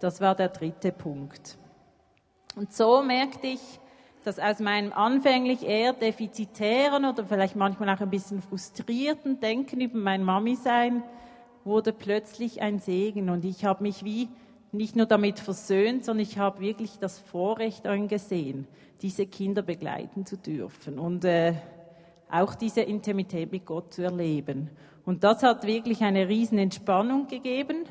[0.00, 1.58] Das war der dritte Punkt.
[2.56, 3.60] Und so merkte ich,
[4.24, 9.98] dass aus meinem anfänglich eher defizitären oder vielleicht manchmal auch ein bisschen frustrierten Denken über
[9.98, 11.02] mein Mami-Sein
[11.64, 13.30] wurde plötzlich ein Segen.
[13.30, 14.28] Und ich habe mich wie
[14.72, 18.66] nicht nur damit versöhnt, sondern ich habe wirklich das Vorrecht angesehen,
[19.02, 21.54] diese Kinder begleiten zu dürfen und äh,
[22.30, 24.70] auch diese Intimität mit Gott zu erleben.
[25.04, 27.84] Und das hat wirklich eine riesen Entspannung gegeben.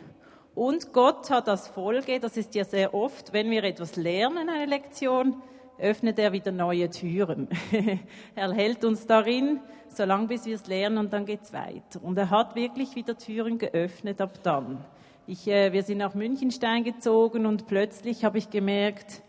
[0.56, 4.66] Und Gott hat als Folge, das ist ja sehr oft, wenn wir etwas lernen, eine
[4.66, 5.42] Lektion,
[5.78, 7.48] öffnet er wieder neue Türen.
[8.36, 12.04] er hält uns darin, solange bis wir es lernen und dann geht's weiter.
[12.04, 14.84] Und er hat wirklich wieder Türen geöffnet ab dann.
[15.26, 19.22] Ich, äh, wir sind nach Münchenstein gezogen und plötzlich habe ich gemerkt,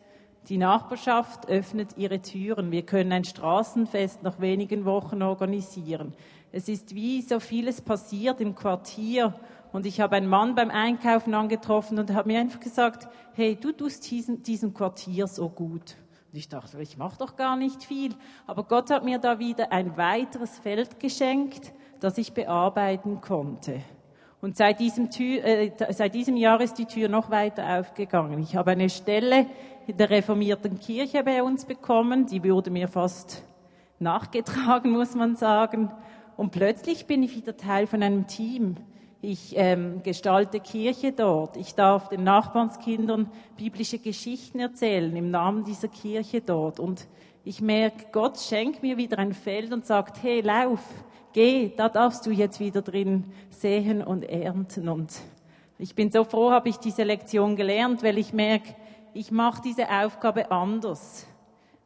[0.49, 2.73] die Nachbarschaft öffnet ihre Türen.
[2.73, 6.15] Wir können ein Straßenfest nach wenigen Wochen organisieren.
[6.53, 9.35] Es ist wie so vieles passiert im Quartier.
[9.73, 13.71] Und ich habe einen Mann beim Einkaufen angetroffen und habe mir einfach gesagt, hey, du
[13.71, 15.97] tust diesen, diesem Quartier so gut.
[16.33, 18.15] Und ich dachte, ich mache doch gar nicht viel.
[18.49, 23.81] Aber Gott hat mir da wieder ein weiteres Feld geschenkt, das ich bearbeiten konnte.
[24.41, 28.41] Und seit diesem, Tür, äh, seit diesem Jahr ist die Tür noch weiter aufgegangen.
[28.41, 29.47] Ich habe eine Stelle
[29.87, 33.45] in der reformierten Kirche bei uns bekommen, die wurde mir fast
[33.99, 35.91] nachgetragen, muss man sagen.
[36.41, 38.77] Und plötzlich bin ich wieder Teil von einem Team.
[39.21, 41.59] Ich ähm, gestalte Kirche dort.
[41.59, 46.81] Ich darf den Nachbarskindern biblische Geschichten erzählen im Namen dieser Kirche dort.
[46.81, 47.07] Und
[47.45, 50.81] ich merke, Gott schenkt mir wieder ein Feld und sagt, hey, lauf,
[51.35, 54.89] geh, da darfst du jetzt wieder drin sehen und ernten.
[54.89, 55.13] Und
[55.77, 58.75] ich bin so froh, habe ich diese Lektion gelernt, weil ich merke,
[59.13, 61.27] ich mache diese Aufgabe anders.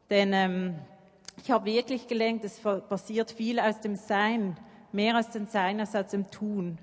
[0.09, 0.75] Denn ähm,
[1.37, 4.57] ich habe wirklich gelernt, es passiert viel aus dem Sein,
[4.91, 6.77] mehr aus dem Sein als aus dem Tun.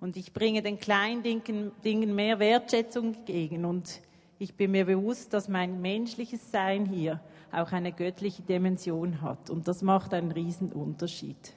[0.00, 3.64] Und ich bringe den kleinen Dingen, Dingen mehr Wertschätzung entgegen.
[3.64, 4.00] Und
[4.38, 7.20] ich bin mir bewusst, dass mein menschliches Sein hier
[7.52, 9.48] auch eine göttliche Dimension hat.
[9.48, 11.54] Und das macht einen riesen Unterschied.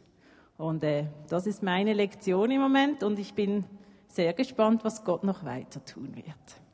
[0.57, 3.63] Und äh, das ist meine Lektion im Moment und ich bin
[4.07, 6.66] sehr gespannt, was Gott noch weiter tun wird.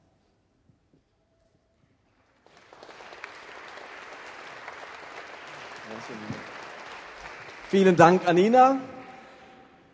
[7.70, 8.78] Vielen Dank, Anina.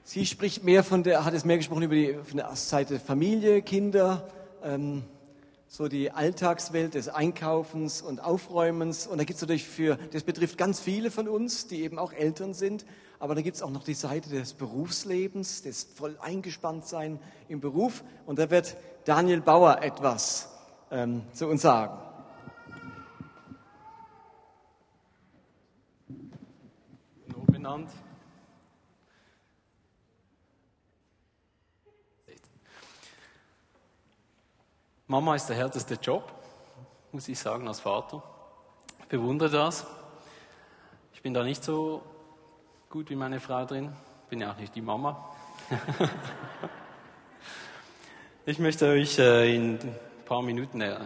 [0.03, 3.61] Sie spricht mehr von der, hat es mehr gesprochen über die von der Seite Familie,
[3.61, 4.27] Kinder,
[4.63, 5.03] ähm,
[5.67, 9.05] so die Alltagswelt des Einkaufens und Aufräumens.
[9.05, 12.11] Und da gibt es natürlich für, das betrifft ganz viele von uns, die eben auch
[12.11, 12.85] Eltern sind.
[13.19, 17.19] Aber da gibt es auch noch die Seite des Berufslebens, des voll eingespannt sein
[17.49, 18.03] im Beruf.
[18.25, 20.49] Und da wird Daniel Bauer etwas
[20.89, 22.08] ähm, zu uns sagen.
[27.69, 27.91] Benannt.
[35.07, 36.31] Mama ist der härteste Job,
[37.11, 38.23] muss ich sagen, als Vater.
[38.99, 39.85] Ich bewundere das.
[41.13, 42.03] Ich bin da nicht so
[42.89, 43.91] gut wie meine Frau drin.
[44.29, 45.35] Bin ja auch nicht die Mama.
[48.45, 50.99] ich möchte euch äh, in ein paar Minuten äh,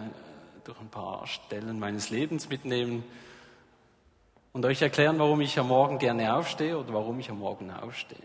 [0.65, 3.03] durch ein paar Stellen meines Lebens mitnehmen
[4.53, 8.17] und euch erklären, warum ich am Morgen gerne aufstehe oder warum ich am Morgen aufstehe.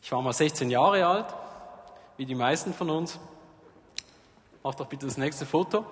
[0.00, 1.26] Ich war mal 16 Jahre alt,
[2.16, 3.18] wie die meisten von uns.
[4.62, 5.84] Mach doch bitte das nächste Foto.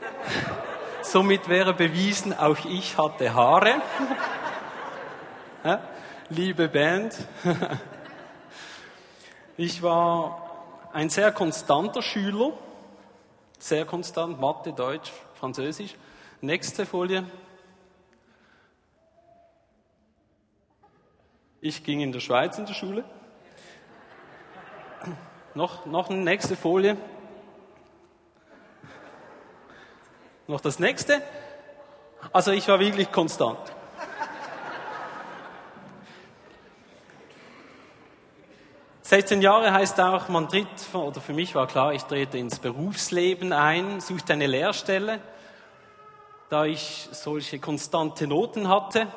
[1.02, 3.82] Somit wäre bewiesen, auch ich hatte Haare.
[6.30, 7.14] Liebe Band.
[9.58, 12.52] Ich war ein sehr konstanter Schüler,
[13.58, 15.94] sehr konstant, Mathe, Deutsch, Französisch.
[16.42, 17.24] Nächste Folie.
[21.62, 23.04] Ich ging in der Schweiz in die Schule.
[25.54, 26.98] Noch, noch eine nächste Folie.
[30.46, 31.22] Noch das nächste.
[32.32, 33.72] Also ich war wirklich konstant.
[39.00, 43.52] Sechzehn Jahre heißt auch, man tritt, oder für mich war klar, ich trete ins Berufsleben
[43.52, 45.20] ein, suchte eine Lehrstelle.
[46.48, 49.08] Da ich solche konstante Noten hatte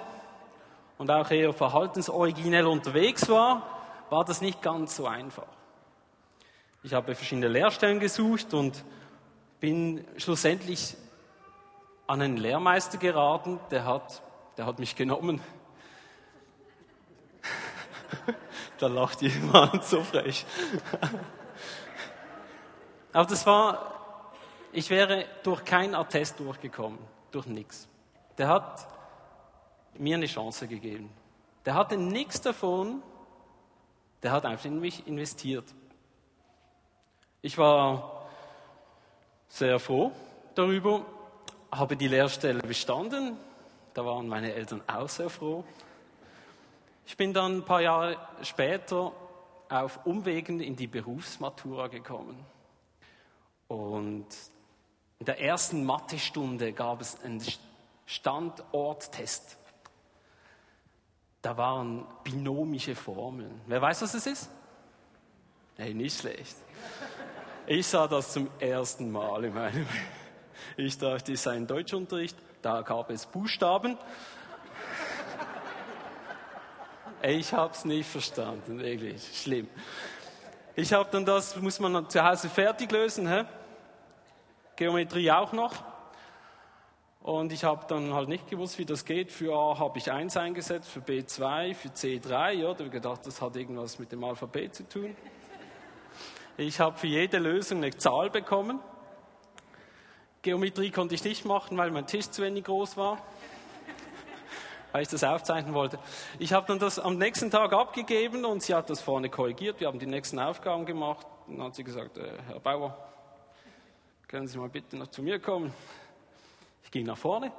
[0.97, 3.67] und auch eher verhaltensoriginell unterwegs war,
[4.09, 5.47] war das nicht ganz so einfach.
[6.81, 8.83] Ich habe verschiedene Lehrstellen gesucht und
[9.59, 10.95] bin schlussendlich
[12.07, 14.23] an einen Lehrmeister geraten, der hat,
[14.57, 15.41] der hat mich genommen.
[18.79, 20.45] da lacht jemand so frech.
[23.11, 23.91] Aber das war,
[24.71, 26.97] ich wäre durch kein Attest durchgekommen,
[27.31, 27.87] durch nichts.
[28.37, 28.87] Der hat
[29.97, 31.09] mir eine Chance gegeben.
[31.65, 33.01] Der hatte nichts davon,
[34.23, 35.65] der hat einfach in mich investiert.
[37.41, 38.27] Ich war
[39.47, 40.11] sehr froh
[40.55, 41.05] darüber,
[41.71, 43.37] habe die Lehrstelle bestanden.
[43.93, 45.63] Da waren meine Eltern auch sehr froh.
[47.05, 49.11] Ich bin dann ein paar Jahre später
[49.69, 52.45] auf Umwegen in die Berufsmatura gekommen.
[53.67, 54.27] Und
[55.19, 57.43] in der ersten Mathestunde gab es einen
[58.05, 59.57] Standorttest.
[61.41, 63.61] Da waren binomische Formeln.
[63.67, 64.49] Wer weiß, was es ist?
[65.77, 66.55] Hey, nicht schlecht.
[67.67, 69.87] Ich sah das zum ersten Mal in meinem
[70.77, 73.97] Ich dachte, es sei ein Deutschunterricht, da gab es Buchstaben.
[77.21, 79.67] Ich habe es nicht verstanden, wirklich schlimm.
[80.75, 83.43] Ich habe dann das, muss man zu Hause fertig lösen, hä?
[84.79, 85.73] Geometrie auch noch.
[87.21, 89.29] Und ich habe dann halt nicht gewusst, wie das geht.
[89.29, 92.53] Für A habe ich 1 eingesetzt, für B 2, für C 3.
[92.53, 95.17] Ja, da habe ich gedacht, das hat irgendwas mit dem Alphabet zu tun.
[96.55, 98.79] Ich habe für jede Lösung eine Zahl bekommen.
[100.43, 103.17] Geometrie konnte ich nicht machen, weil mein Tisch zu wenig groß war.
[104.93, 105.99] weil ich das aufzeichnen wollte.
[106.39, 109.81] Ich habe dann das am nächsten Tag abgegeben und sie hat das vorne korrigiert.
[109.81, 111.27] Wir haben die nächsten Aufgaben gemacht.
[111.49, 112.97] Dann hat sie gesagt, äh, Herr Bauer,
[114.29, 115.73] können Sie mal bitte noch zu mir kommen?
[116.83, 117.51] Ich ging nach vorne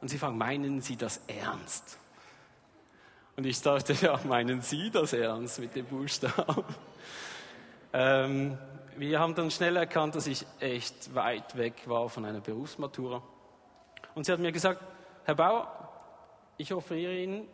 [0.00, 1.98] und sie fragt, meinen Sie das ernst?
[3.36, 6.64] Und ich dachte, ja, meinen Sie das ernst mit dem Buchstaben?
[7.92, 8.56] ähm,
[8.96, 13.20] wir haben dann schnell erkannt, dass ich echt weit weg war von einer Berufsmatura.
[14.14, 14.80] Und sie hat mir gesagt,
[15.24, 15.90] Herr Bauer,
[16.58, 17.48] ich offeriere Ihnen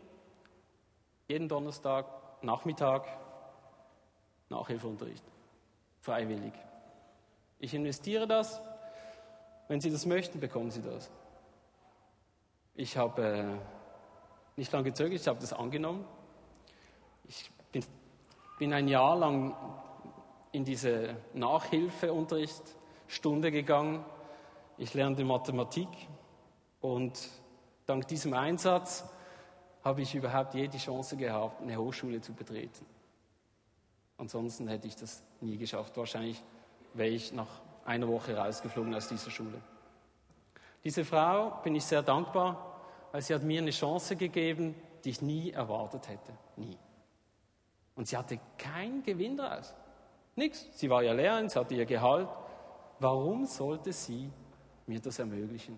[1.28, 2.04] jeden Donnerstag
[2.42, 3.06] Nachmittag
[4.50, 5.24] Nachhilfeunterricht.
[6.02, 6.52] Freiwillig.
[7.60, 8.60] Ich investiere das.
[9.68, 11.10] Wenn Sie das möchten, bekommen Sie das.
[12.74, 13.44] Ich habe äh,
[14.56, 16.06] nicht lange gezögert, ich habe das angenommen.
[17.28, 17.84] Ich bin,
[18.58, 19.54] bin ein Jahr lang
[20.52, 24.02] in diese Nachhilfeunterrichtsstunde gegangen.
[24.78, 25.88] Ich lernte Mathematik
[26.80, 27.28] und
[27.84, 29.04] dank diesem Einsatz
[29.84, 32.86] habe ich überhaupt jede Chance gehabt, eine Hochschule zu betreten.
[34.16, 35.98] Ansonsten hätte ich das nie geschafft.
[35.98, 36.42] Wahrscheinlich
[36.94, 37.48] wäre ich nach
[37.84, 39.60] einer Woche rausgeflogen aus dieser Schule.
[40.84, 42.80] Diese Frau bin ich sehr dankbar,
[43.12, 44.74] weil sie hat mir eine Chance gegeben,
[45.04, 46.32] die ich nie erwartet hätte.
[46.56, 46.78] Nie.
[47.96, 49.74] Und sie hatte keinen Gewinn daraus.
[50.36, 50.68] Nichts.
[50.72, 52.28] Sie war ja Lehrerin, sie hatte ihr Gehalt.
[52.98, 54.30] Warum sollte sie
[54.86, 55.76] mir das ermöglichen?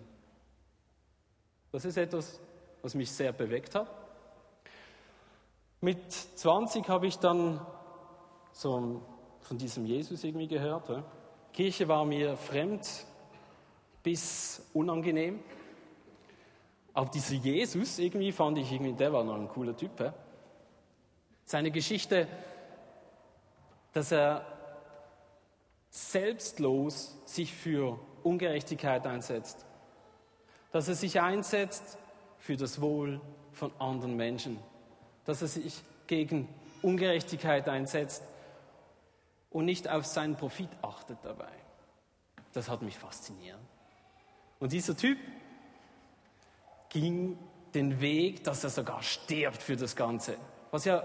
[1.71, 2.39] Das ist etwas,
[2.81, 3.89] was mich sehr bewegt hat.
[5.81, 7.65] Mit 20 habe ich dann
[8.51, 9.01] so
[9.43, 10.89] von diesem Jesus irgendwie gehört.
[10.89, 11.03] Ja.
[11.51, 12.87] Kirche war mir fremd
[14.01, 15.39] bis unangenehm.
[16.93, 19.99] Auch dieser Jesus irgendwie fand ich irgendwie, der war noch ein cooler Typ.
[19.99, 20.13] Ja.
[21.45, 22.27] Seine Geschichte,
[23.91, 24.45] dass er
[25.89, 29.65] selbstlos sich für Ungerechtigkeit einsetzt.
[30.71, 31.97] Dass er sich einsetzt
[32.37, 34.57] für das Wohl von anderen Menschen.
[35.25, 36.47] Dass er sich gegen
[36.81, 38.23] Ungerechtigkeit einsetzt
[39.53, 41.51] und nicht auf seinen Profit achtet dabei.
[42.51, 43.59] Das hat mich fasziniert.
[44.59, 45.17] Und dieser Typ
[46.89, 47.37] ging
[47.73, 50.37] den Weg, dass er sogar stirbt für das Ganze.
[50.71, 51.03] Was ja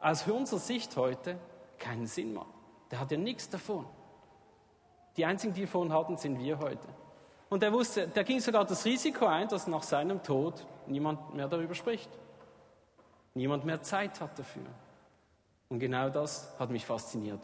[0.00, 1.38] aus unserer Sicht heute
[1.78, 2.48] keinen Sinn macht.
[2.90, 3.86] Der hat ja nichts davon.
[5.16, 6.88] Die einzigen, die davon hatten, sind wir heute.
[7.48, 11.48] Und er wusste, der ging sogar das Risiko ein, dass nach seinem Tod niemand mehr
[11.48, 12.10] darüber spricht.
[13.34, 14.66] Niemand mehr Zeit hat dafür.
[15.68, 17.40] Und genau das hat mich fasziniert.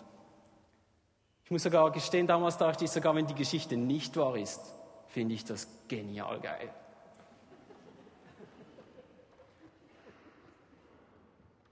[1.49, 4.61] Ich muss sogar gestehen, damals dachte ich sogar, wenn die Geschichte nicht wahr ist,
[5.07, 6.69] finde ich das genial geil.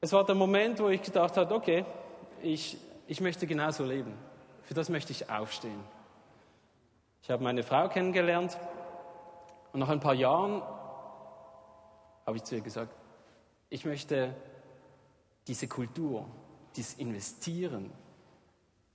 [0.00, 1.84] Es war der Moment, wo ich gedacht habe, okay,
[2.40, 4.14] ich, ich möchte genauso leben.
[4.62, 5.84] Für das möchte ich aufstehen.
[7.20, 8.56] Ich habe meine Frau kennengelernt
[9.74, 10.62] und nach ein paar Jahren
[12.24, 12.96] habe ich zu ihr gesagt,
[13.68, 14.34] ich möchte
[15.46, 16.24] diese Kultur,
[16.76, 17.92] dieses Investieren,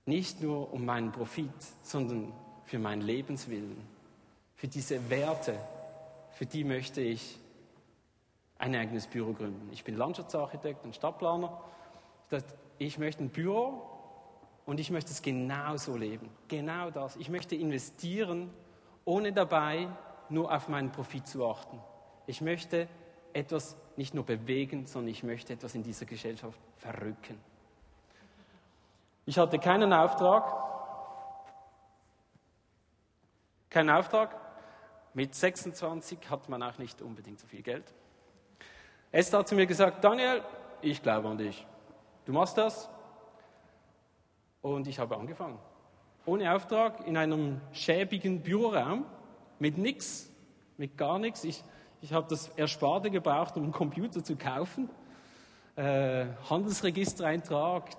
[0.06, 1.50] nicht nur um meinen Profit,
[1.82, 2.32] sondern
[2.64, 3.76] für meinen Lebenswillen,
[4.54, 5.58] für diese Werte,
[6.32, 7.38] für die möchte ich
[8.58, 9.68] ein eigenes Büro gründen.
[9.72, 11.60] Ich bin Landschaftsarchitekt und Stadtplaner.
[12.78, 13.82] Ich möchte ein Büro
[14.64, 16.28] und ich möchte es genauso leben.
[16.48, 17.16] Genau das.
[17.16, 18.50] Ich möchte investieren,
[19.04, 19.88] ohne dabei
[20.28, 21.80] nur auf meinen Profit zu achten.
[22.26, 22.88] Ich möchte
[23.32, 27.38] etwas nicht nur bewegen, sondern ich möchte etwas in dieser Gesellschaft verrücken.
[29.24, 30.52] Ich hatte keinen Auftrag.
[33.70, 34.36] Keinen Auftrag.
[35.14, 37.84] Mit 26 hat man auch nicht unbedingt so viel Geld.
[39.12, 40.42] Esther hat zu mir gesagt, Daniel,
[40.80, 41.66] ich glaube an dich.
[42.24, 42.88] Du machst das.
[44.62, 45.58] Und ich habe angefangen.
[46.24, 49.04] Ohne Auftrag, in einem schäbigen Büroraum,
[49.58, 50.30] mit nichts,
[50.76, 51.44] mit gar nichts.
[51.44, 51.62] Ich,
[52.00, 54.88] ich habe das Ersparte gebraucht, um einen Computer zu kaufen.
[55.76, 57.90] Äh, Handelsregistereintrag,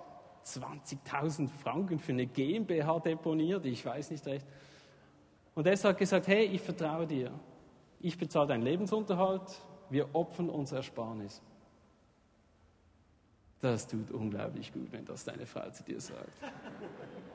[0.46, 4.46] 20.000 Franken für eine GmbH deponiert, ich weiß nicht recht.
[5.56, 7.32] Und er hat gesagt, hey, ich vertraue dir.
[8.00, 11.42] Ich bezahle deinen Lebensunterhalt, wir opfern unser Ersparnis.
[13.62, 16.34] Das tut unglaublich gut, wenn das deine Frau zu dir sagt.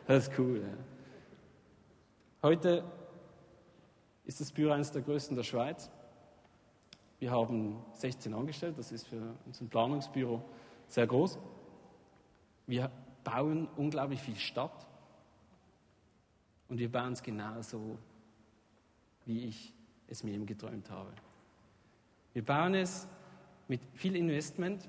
[0.07, 0.61] Das ist cool.
[0.61, 0.77] Ja.
[2.43, 2.85] Heute
[4.27, 5.91] ist das Büro eines der größten der Schweiz.
[7.19, 10.43] Wir haben 16 Angestellte, das ist für unser Planungsbüro
[10.87, 11.39] sehr groß.
[12.67, 12.91] Wir
[13.25, 14.87] bauen unglaublich viel Stadt
[16.69, 17.99] und wir bauen es genauso,
[19.25, 19.73] wie ich
[20.07, 21.13] es mir eben geträumt habe.
[22.33, 23.07] Wir bauen es
[23.69, 24.89] mit viel Investment.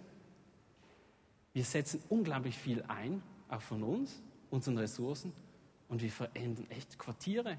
[1.54, 5.34] Wir setzen unglaublich viel ein, auch von uns, unseren Ressourcen,
[5.90, 7.58] und wir verändern echt Quartiere.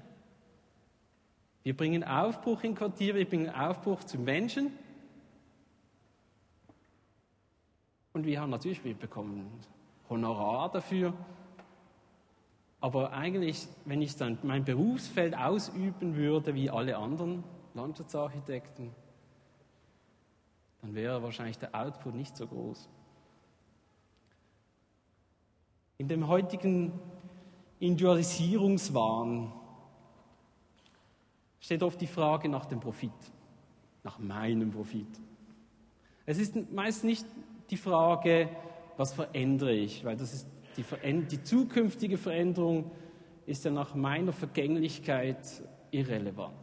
[1.63, 4.71] Wir bringen Aufbruch in Quartiere, wir bringen Aufbruch zu Menschen
[8.13, 9.49] Und wir haben natürlich, wir bekommen
[10.11, 11.13] Honorar dafür.
[12.81, 17.43] Aber eigentlich, wenn ich dann mein Berufsfeld ausüben würde wie alle anderen
[17.73, 18.91] Landschaftsarchitekten,
[20.81, 22.89] dann wäre wahrscheinlich der Output nicht so groß.
[25.97, 26.99] In dem heutigen
[27.79, 29.53] Individualisierungswahn
[31.59, 33.11] steht oft die Frage nach dem Profit,
[34.03, 35.07] nach meinem Profit.
[36.25, 37.25] Es ist meist nicht
[37.69, 38.49] die Frage,
[39.01, 40.47] was verändere ich, weil das ist
[40.77, 40.83] die,
[41.23, 42.91] die zukünftige Veränderung
[43.47, 45.39] ist ja nach meiner Vergänglichkeit
[45.89, 46.53] irrelevant.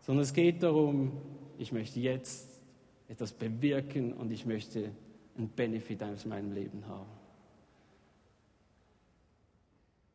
[0.00, 1.12] Sondern es geht darum,
[1.58, 2.62] ich möchte jetzt
[3.08, 4.90] etwas bewirken und ich möchte
[5.36, 7.10] einen Benefit aus meinem Leben haben.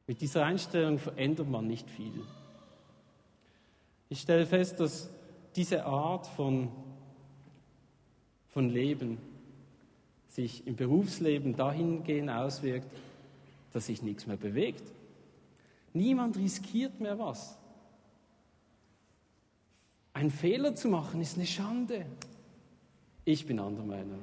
[0.07, 2.24] Mit dieser Einstellung verändert man nicht viel.
[4.09, 5.11] Ich stelle fest, dass
[5.55, 6.70] diese Art von,
[8.49, 9.20] von Leben
[10.34, 12.88] sich im Berufsleben dahingehend auswirkt,
[13.72, 14.84] dass sich nichts mehr bewegt.
[15.94, 17.58] Niemand riskiert mehr was.
[20.14, 22.06] Ein Fehler zu machen ist eine Schande.
[23.26, 24.20] Ich bin anderer Meinung.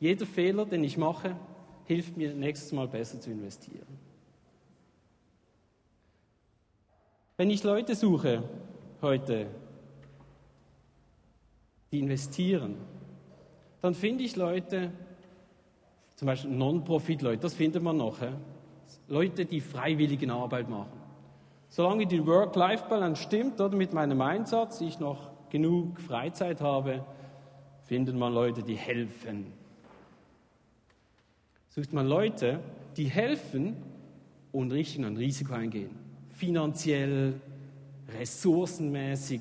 [0.00, 1.34] Jeder Fehler, den ich mache,
[1.86, 3.86] hilft mir nächstes Mal besser zu investieren.
[7.38, 8.42] Wenn ich Leute suche
[9.00, 9.46] heute,
[11.90, 12.76] die investieren,
[13.80, 14.92] dann finde ich Leute,
[16.22, 18.20] zum Beispiel Non-Profit-Leute, das findet man noch.
[18.20, 18.28] He?
[19.08, 20.92] Leute, die freiwillige Arbeit machen.
[21.68, 27.04] Solange die Work-Life-Balance stimmt oder mit meinem Einsatz, ich noch genug Freizeit habe,
[27.82, 29.52] findet man Leute, die helfen.
[31.70, 32.60] Sucht man Leute,
[32.96, 33.74] die helfen
[34.52, 35.90] und richtig ein Risiko eingehen
[36.42, 37.40] finanziell,
[38.18, 39.40] ressourcenmäßig,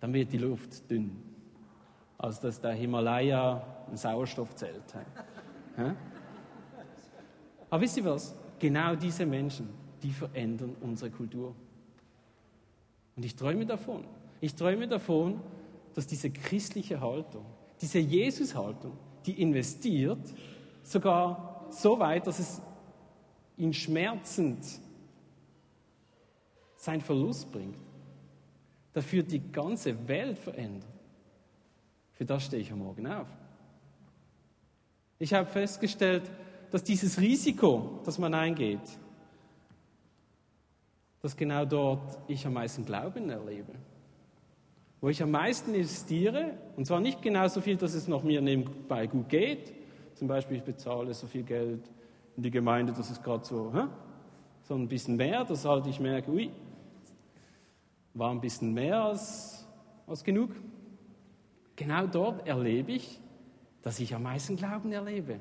[0.00, 1.10] dann wird die Luft dünn.
[2.18, 5.06] Als dass der Himalaya ein Sauerstoffzelt hat.
[7.68, 8.34] Aber wisst ihr was?
[8.58, 9.68] Genau diese Menschen,
[10.02, 11.54] die verändern unsere Kultur.
[13.16, 14.04] Und ich träume davon.
[14.40, 15.40] Ich träume davon,
[15.94, 17.44] dass diese christliche Haltung,
[17.80, 18.92] diese Jesus-Haltung,
[19.26, 20.20] die investiert,
[20.82, 22.62] sogar so weit, dass es
[23.56, 24.64] ihn schmerzend
[26.76, 27.76] sein Verlust bringt,
[28.92, 30.88] dafür die ganze Welt verändert.
[32.12, 33.28] Für das stehe ich am Morgen auf.
[35.22, 36.22] Ich habe festgestellt,
[36.70, 38.80] dass dieses Risiko, das man eingeht,
[41.20, 43.74] dass genau dort ich am meisten Glauben erlebe.
[45.02, 49.06] Wo ich am meisten investiere, und zwar nicht genauso viel, dass es noch mir nebenbei
[49.06, 49.74] gut geht.
[50.14, 51.90] Zum Beispiel, ich bezahle so viel Geld
[52.38, 53.88] in die Gemeinde, dass es gerade so, hä?
[54.62, 56.50] so ein bisschen mehr, dass halt ich merke, ui,
[58.14, 59.66] war ein bisschen mehr als,
[60.06, 60.52] als genug.
[61.76, 63.20] Genau dort erlebe ich,
[63.82, 65.40] dass ich am meisten Glauben erlebe.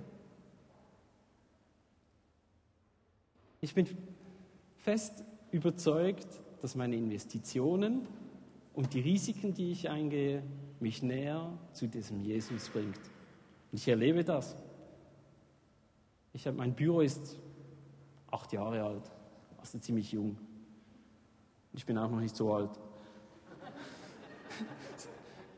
[3.61, 3.87] Ich bin
[4.77, 6.27] fest überzeugt,
[6.61, 8.07] dass meine Investitionen
[8.73, 10.43] und die Risiken, die ich eingehe,
[10.79, 12.97] mich näher zu diesem Jesus bringt.
[13.71, 14.55] Und ich erlebe das.
[16.31, 17.37] Ich habe, mein Büro ist
[18.31, 19.11] acht Jahre alt,
[19.57, 20.37] also ziemlich jung.
[21.73, 22.71] Ich bin auch noch nicht so alt.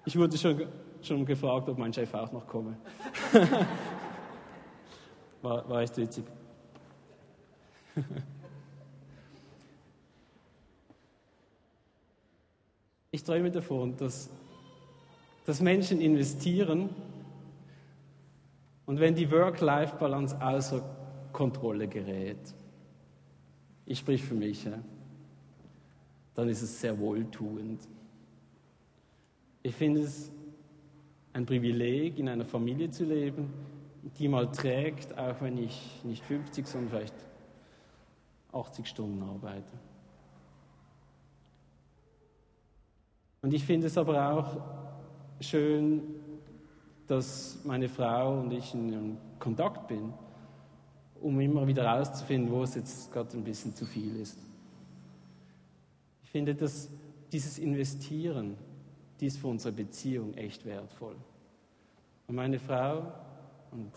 [0.05, 0.67] Ich wurde schon,
[1.05, 2.77] schon gefragt, ob mein Chef auch noch komme.
[5.41, 6.25] War, war echt witzig.
[13.13, 14.29] Ich träume davon, dass,
[15.45, 16.89] dass Menschen investieren
[18.85, 20.81] und wenn die Work-Life-Balance außer
[21.33, 22.39] Kontrolle gerät,
[23.85, 24.79] ich sprich für mich, ja,
[26.35, 27.81] dann ist es sehr wohltuend.
[29.61, 30.31] Ich finde es
[31.33, 33.53] ein Privileg, in einer Familie zu leben,
[34.17, 37.15] die mal trägt, auch wenn ich nicht 50, sondern vielleicht
[38.51, 39.71] 80 Stunden arbeite.
[43.41, 44.57] Und ich finde es aber auch
[45.39, 46.03] schön,
[47.07, 50.13] dass meine Frau und ich in Kontakt bin,
[51.19, 54.37] um immer wieder herauszufinden, wo es jetzt gerade ein bisschen zu viel ist.
[56.23, 56.89] Ich finde, dass
[57.31, 58.55] dieses Investieren,
[59.21, 61.15] dies für unsere Beziehung echt wertvoll.
[62.27, 63.13] Und meine Frau
[63.71, 63.91] und,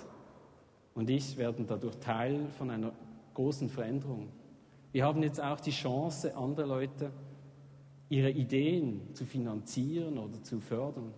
[0.95, 2.93] und ich werden dadurch Teil von einer
[3.33, 4.29] großen Veränderung.
[4.93, 7.11] Wir haben jetzt auch die Chance, andere Leute
[8.09, 11.13] ihre Ideen zu finanzieren oder zu fördern.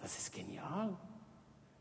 [0.00, 0.96] Das ist genial.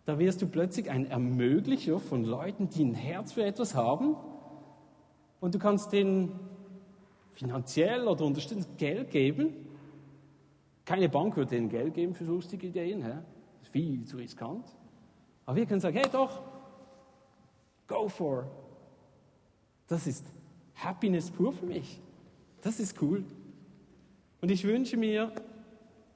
[0.05, 4.15] Da wirst du plötzlich ein Ermöglicher von Leuten, die ein Herz für etwas haben
[5.39, 6.39] und du kannst denen
[7.33, 9.53] finanziell oder unterstützend Geld geben.
[10.85, 13.03] Keine Bank würde ihnen Geld geben für lustige Ideen.
[13.03, 13.19] Hä?
[13.59, 14.65] Das ist viel zu riskant.
[15.45, 16.41] Aber wir können sagen, hey doch,
[17.87, 18.49] go for.
[19.87, 20.25] Das ist
[20.75, 22.01] Happiness pur für mich.
[22.61, 23.23] Das ist cool.
[24.41, 25.31] Und ich wünsche mir,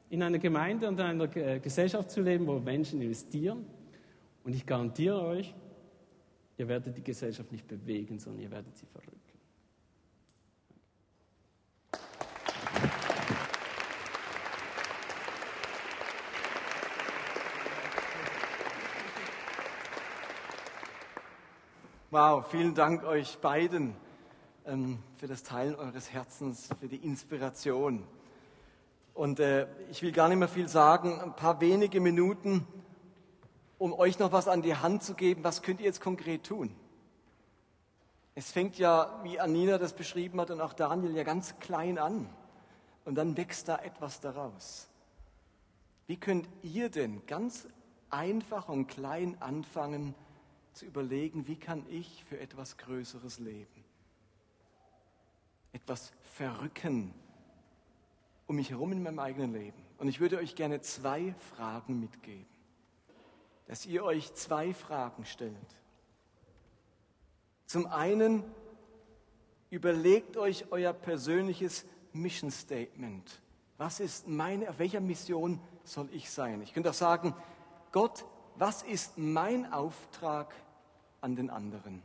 [0.09, 3.65] in einer Gemeinde und einer Gesellschaft zu leben, wo Menschen investieren.
[4.43, 5.53] Und ich garantiere euch,
[6.57, 9.17] ihr werdet die Gesellschaft nicht bewegen, sondern ihr werdet sie verrücken.
[22.09, 23.93] Wow, vielen Dank euch beiden
[24.65, 28.07] ähm, für das Teilen eures Herzens, für die Inspiration.
[29.13, 32.65] Und äh, ich will gar nicht mehr viel sagen, ein paar wenige Minuten,
[33.77, 35.43] um euch noch was an die Hand zu geben.
[35.43, 36.73] Was könnt ihr jetzt konkret tun?
[38.35, 42.29] Es fängt ja, wie Anina das beschrieben hat und auch Daniel, ja ganz klein an.
[43.03, 44.87] Und dann wächst da etwas daraus.
[46.05, 47.67] Wie könnt ihr denn ganz
[48.09, 50.15] einfach und klein anfangen,
[50.77, 53.83] zu überlegen, wie kann ich für etwas Größeres leben?
[55.73, 57.13] Etwas verrücken
[58.45, 59.83] um mich herum in meinem eigenen Leben.
[59.97, 62.45] Und ich würde euch gerne zwei Fragen mitgeben,
[63.65, 65.53] dass ihr euch zwei Fragen stellt.
[67.65, 68.45] Zum einen
[69.69, 73.41] überlegt euch euer persönliches Mission Statement.
[73.77, 76.61] Was ist meine, auf welcher Mission soll ich sein?
[76.61, 77.35] Ich könnte auch sagen,
[77.91, 78.25] Gott,
[78.55, 80.53] was ist mein Auftrag
[81.27, 82.01] an den anderen?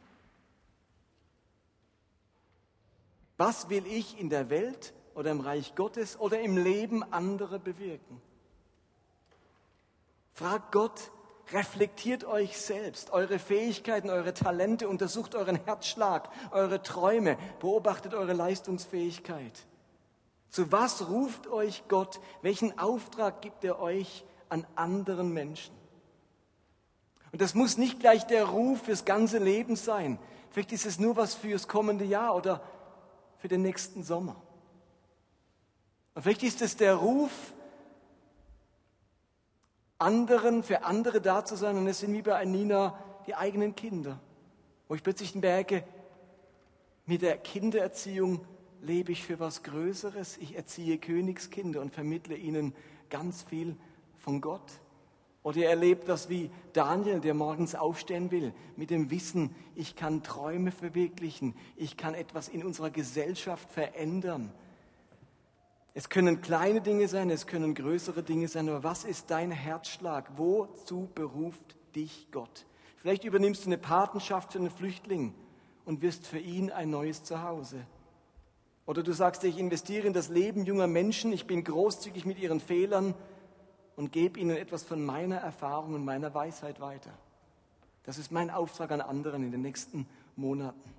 [3.36, 8.20] Was will ich in der Welt oder im Reich Gottes oder im Leben anderer bewirken?
[10.32, 11.12] Fragt Gott,
[11.52, 19.66] reflektiert euch selbst, eure Fähigkeiten, eure Talente, untersucht euren Herzschlag, eure Träume, beobachtet eure Leistungsfähigkeit.
[20.48, 22.20] Zu was ruft euch Gott?
[22.42, 25.81] Welchen Auftrag gibt er euch an anderen Menschen?
[27.32, 30.18] Und das muss nicht gleich der Ruf fürs ganze Leben sein.
[30.50, 32.62] Vielleicht ist es nur was fürs kommende Jahr oder
[33.38, 34.36] für den nächsten Sommer.
[36.14, 37.32] Und vielleicht ist es der Ruf,
[39.98, 41.76] anderen, für andere da zu sein.
[41.76, 44.20] Und es sind wie bei Anina die eigenen Kinder,
[44.88, 45.84] wo ich plötzlich merke,
[47.06, 48.44] mit der Kindererziehung
[48.82, 50.36] lebe ich für was Größeres.
[50.38, 52.74] Ich erziehe Königskinder und vermittle ihnen
[53.10, 53.76] ganz viel
[54.18, 54.80] von Gott.
[55.42, 60.22] Oder ihr erlebt das wie Daniel, der morgens aufstehen will, mit dem Wissen, ich kann
[60.22, 64.52] Träume verwirklichen, ich kann etwas in unserer Gesellschaft verändern.
[65.94, 70.30] Es können kleine Dinge sein, es können größere Dinge sein, aber was ist dein Herzschlag?
[70.36, 72.64] Wozu beruft dich Gott?
[72.96, 75.34] Vielleicht übernimmst du eine Patenschaft für einen Flüchtling
[75.84, 77.84] und wirst für ihn ein neues Zuhause.
[78.86, 82.60] Oder du sagst, ich investiere in das Leben junger Menschen, ich bin großzügig mit ihren
[82.60, 83.14] Fehlern
[84.02, 87.12] und gebe ihnen etwas von meiner Erfahrung und meiner Weisheit weiter.
[88.02, 90.90] Das ist mein Auftrag an anderen in den nächsten Monaten.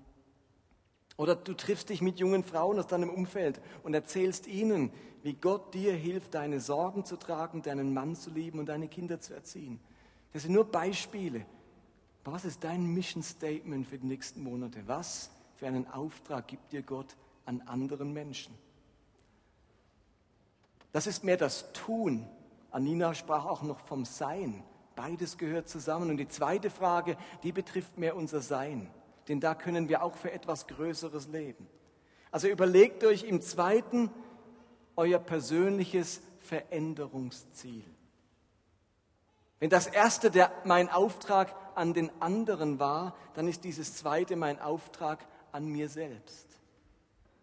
[1.18, 4.90] Oder du triffst dich mit jungen Frauen aus deinem Umfeld und erzählst ihnen,
[5.22, 9.20] wie Gott dir hilft, deine Sorgen zu tragen, deinen Mann zu lieben und deine Kinder
[9.20, 9.82] zu erziehen.
[10.32, 11.46] Das sind nur Beispiele.
[12.24, 14.82] Aber was ist dein Mission Statement für die nächsten Monate?
[14.88, 18.54] Was für einen Auftrag gibt dir Gott an anderen Menschen?
[20.94, 22.26] Das ist mehr das Tun.
[22.74, 24.64] Anina sprach auch noch vom Sein.
[24.96, 26.10] Beides gehört zusammen.
[26.10, 28.92] Und die zweite Frage, die betrifft mehr unser Sein
[29.28, 31.68] denn da können wir auch für etwas Größeres leben.
[32.32, 34.10] Also überlegt euch im zweiten
[34.96, 37.86] euer persönliches Veränderungsziel.
[39.60, 44.60] Wenn das erste der, mein Auftrag an den anderen war, dann ist dieses zweite mein
[44.60, 46.48] Auftrag an mir selbst.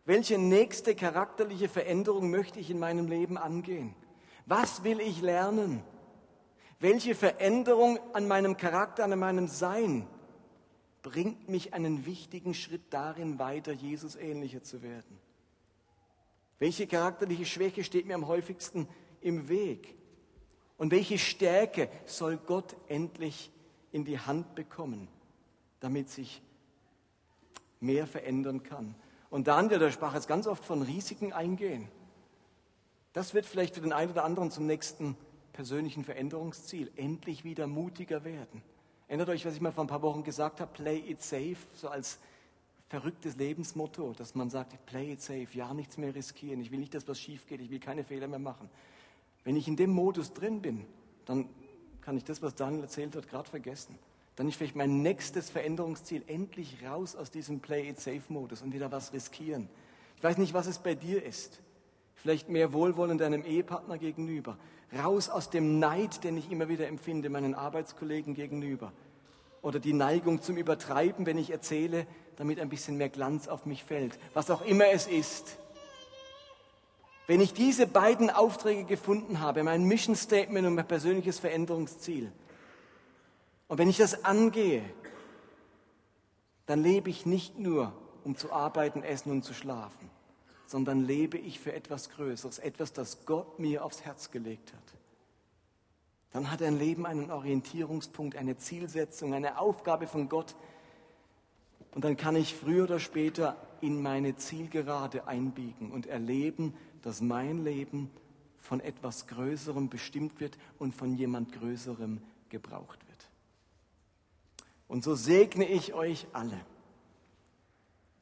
[0.05, 3.95] Welche nächste charakterliche Veränderung möchte ich in meinem Leben angehen?
[4.51, 5.81] Was will ich lernen?
[6.81, 10.09] Welche Veränderung an meinem Charakter, an meinem Sein
[11.03, 15.21] bringt mich einen wichtigen Schritt darin weiter, Jesus ähnlicher zu werden?
[16.59, 18.89] Welche charakterliche Schwäche steht mir am häufigsten
[19.21, 19.95] im Weg?
[20.79, 23.53] Und welche Stärke soll Gott endlich
[23.93, 25.07] in die Hand bekommen,
[25.79, 26.43] damit sich
[27.79, 28.97] mehr verändern kann?
[29.31, 31.89] Und Daniel, der sprach jetzt ganz oft von Risiken eingehen.
[33.13, 35.17] Das wird vielleicht für den einen oder anderen zum nächsten
[35.53, 36.91] persönlichen Veränderungsziel.
[36.97, 38.63] Endlich wieder mutiger werden.
[39.09, 41.89] Erinnert euch, was ich mal vor ein paar Wochen gesagt habe, play it safe, so
[41.89, 42.21] als
[42.89, 46.95] verrücktes Lebensmotto, dass man sagt, play it safe, ja, nichts mehr riskieren, ich will nicht,
[46.95, 48.71] dass was schief geht, ich will keine Fehler mehr machen.
[49.43, 50.87] Wenn ich in dem Modus drin bin,
[51.25, 51.49] dann
[52.03, 53.99] kann ich das, was Daniel erzählt hat, gerade vergessen.
[54.37, 58.73] Dann ist vielleicht mein nächstes Veränderungsziel endlich raus aus diesem Play it safe Modus und
[58.73, 59.69] wieder was riskieren.
[60.17, 61.61] Ich weiß nicht, was es bei dir ist.
[62.23, 64.57] Vielleicht mehr Wohlwollen deinem Ehepartner gegenüber,
[64.97, 68.93] raus aus dem Neid, den ich immer wieder empfinde, meinen Arbeitskollegen gegenüber,
[69.63, 72.07] oder die Neigung zum Übertreiben, wenn ich erzähle,
[72.37, 75.59] damit ein bisschen mehr Glanz auf mich fällt, was auch immer es ist.
[77.27, 82.33] Wenn ich diese beiden Aufträge gefunden habe, mein Mission Statement und mein persönliches Veränderungsziel,
[83.69, 84.83] und wenn ich das angehe,
[86.67, 87.93] dann lebe ich nicht nur,
[88.25, 90.11] um zu arbeiten, essen und zu schlafen,
[90.71, 94.95] sondern lebe ich für etwas Größeres, etwas, das Gott mir aufs Herz gelegt hat.
[96.31, 100.55] Dann hat ein Leben einen Orientierungspunkt, eine Zielsetzung, eine Aufgabe von Gott.
[101.91, 107.65] Und dann kann ich früher oder später in meine Zielgerade einbiegen und erleben, dass mein
[107.65, 108.09] Leben
[108.61, 113.29] von etwas Größerem bestimmt wird und von jemand Größerem gebraucht wird.
[114.87, 116.61] Und so segne ich euch alle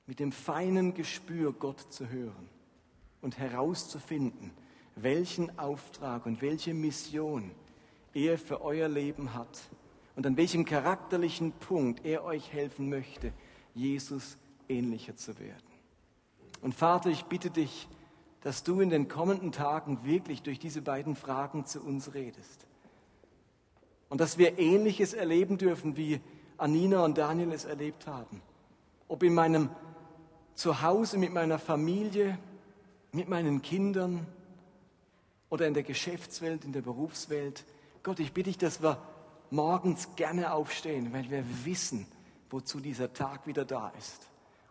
[0.08, 2.48] mit dem feinen Gespür, Gott zu hören
[3.20, 4.52] und herauszufinden,
[4.96, 7.50] welchen Auftrag und welche Mission
[8.14, 9.60] er für euer Leben hat
[10.16, 13.34] und an welchem charakterlichen Punkt er euch helfen möchte,
[13.74, 15.62] Jesus ähnlicher zu werden.
[16.62, 17.86] Und Vater, ich bitte dich,
[18.40, 22.66] dass du in den kommenden Tagen wirklich durch diese beiden Fragen zu uns redest.
[24.08, 26.22] Und dass wir Ähnliches erleben dürfen, wie
[26.56, 28.40] Anina und Daniel es erlebt haben.
[29.06, 29.68] Ob in meinem
[30.58, 32.36] zu Hause mit meiner Familie,
[33.12, 34.26] mit meinen Kindern
[35.50, 37.64] oder in der Geschäftswelt, in der Berufswelt.
[38.02, 39.00] Gott, ich bitte dich, dass wir
[39.50, 42.08] morgens gerne aufstehen, weil wir wissen,
[42.50, 44.26] wozu dieser Tag wieder da ist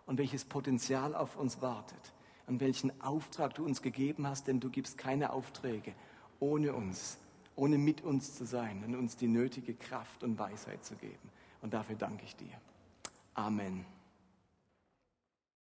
[0.05, 2.13] und welches Potenzial auf uns wartet
[2.47, 5.93] und welchen Auftrag du uns gegeben hast, denn du gibst keine Aufträge
[6.41, 7.17] ohne uns,
[7.55, 11.31] ohne mit uns zu sein und uns die nötige Kraft und Weisheit zu geben.
[11.61, 12.59] Und dafür danke ich dir.
[13.35, 13.96] Amen.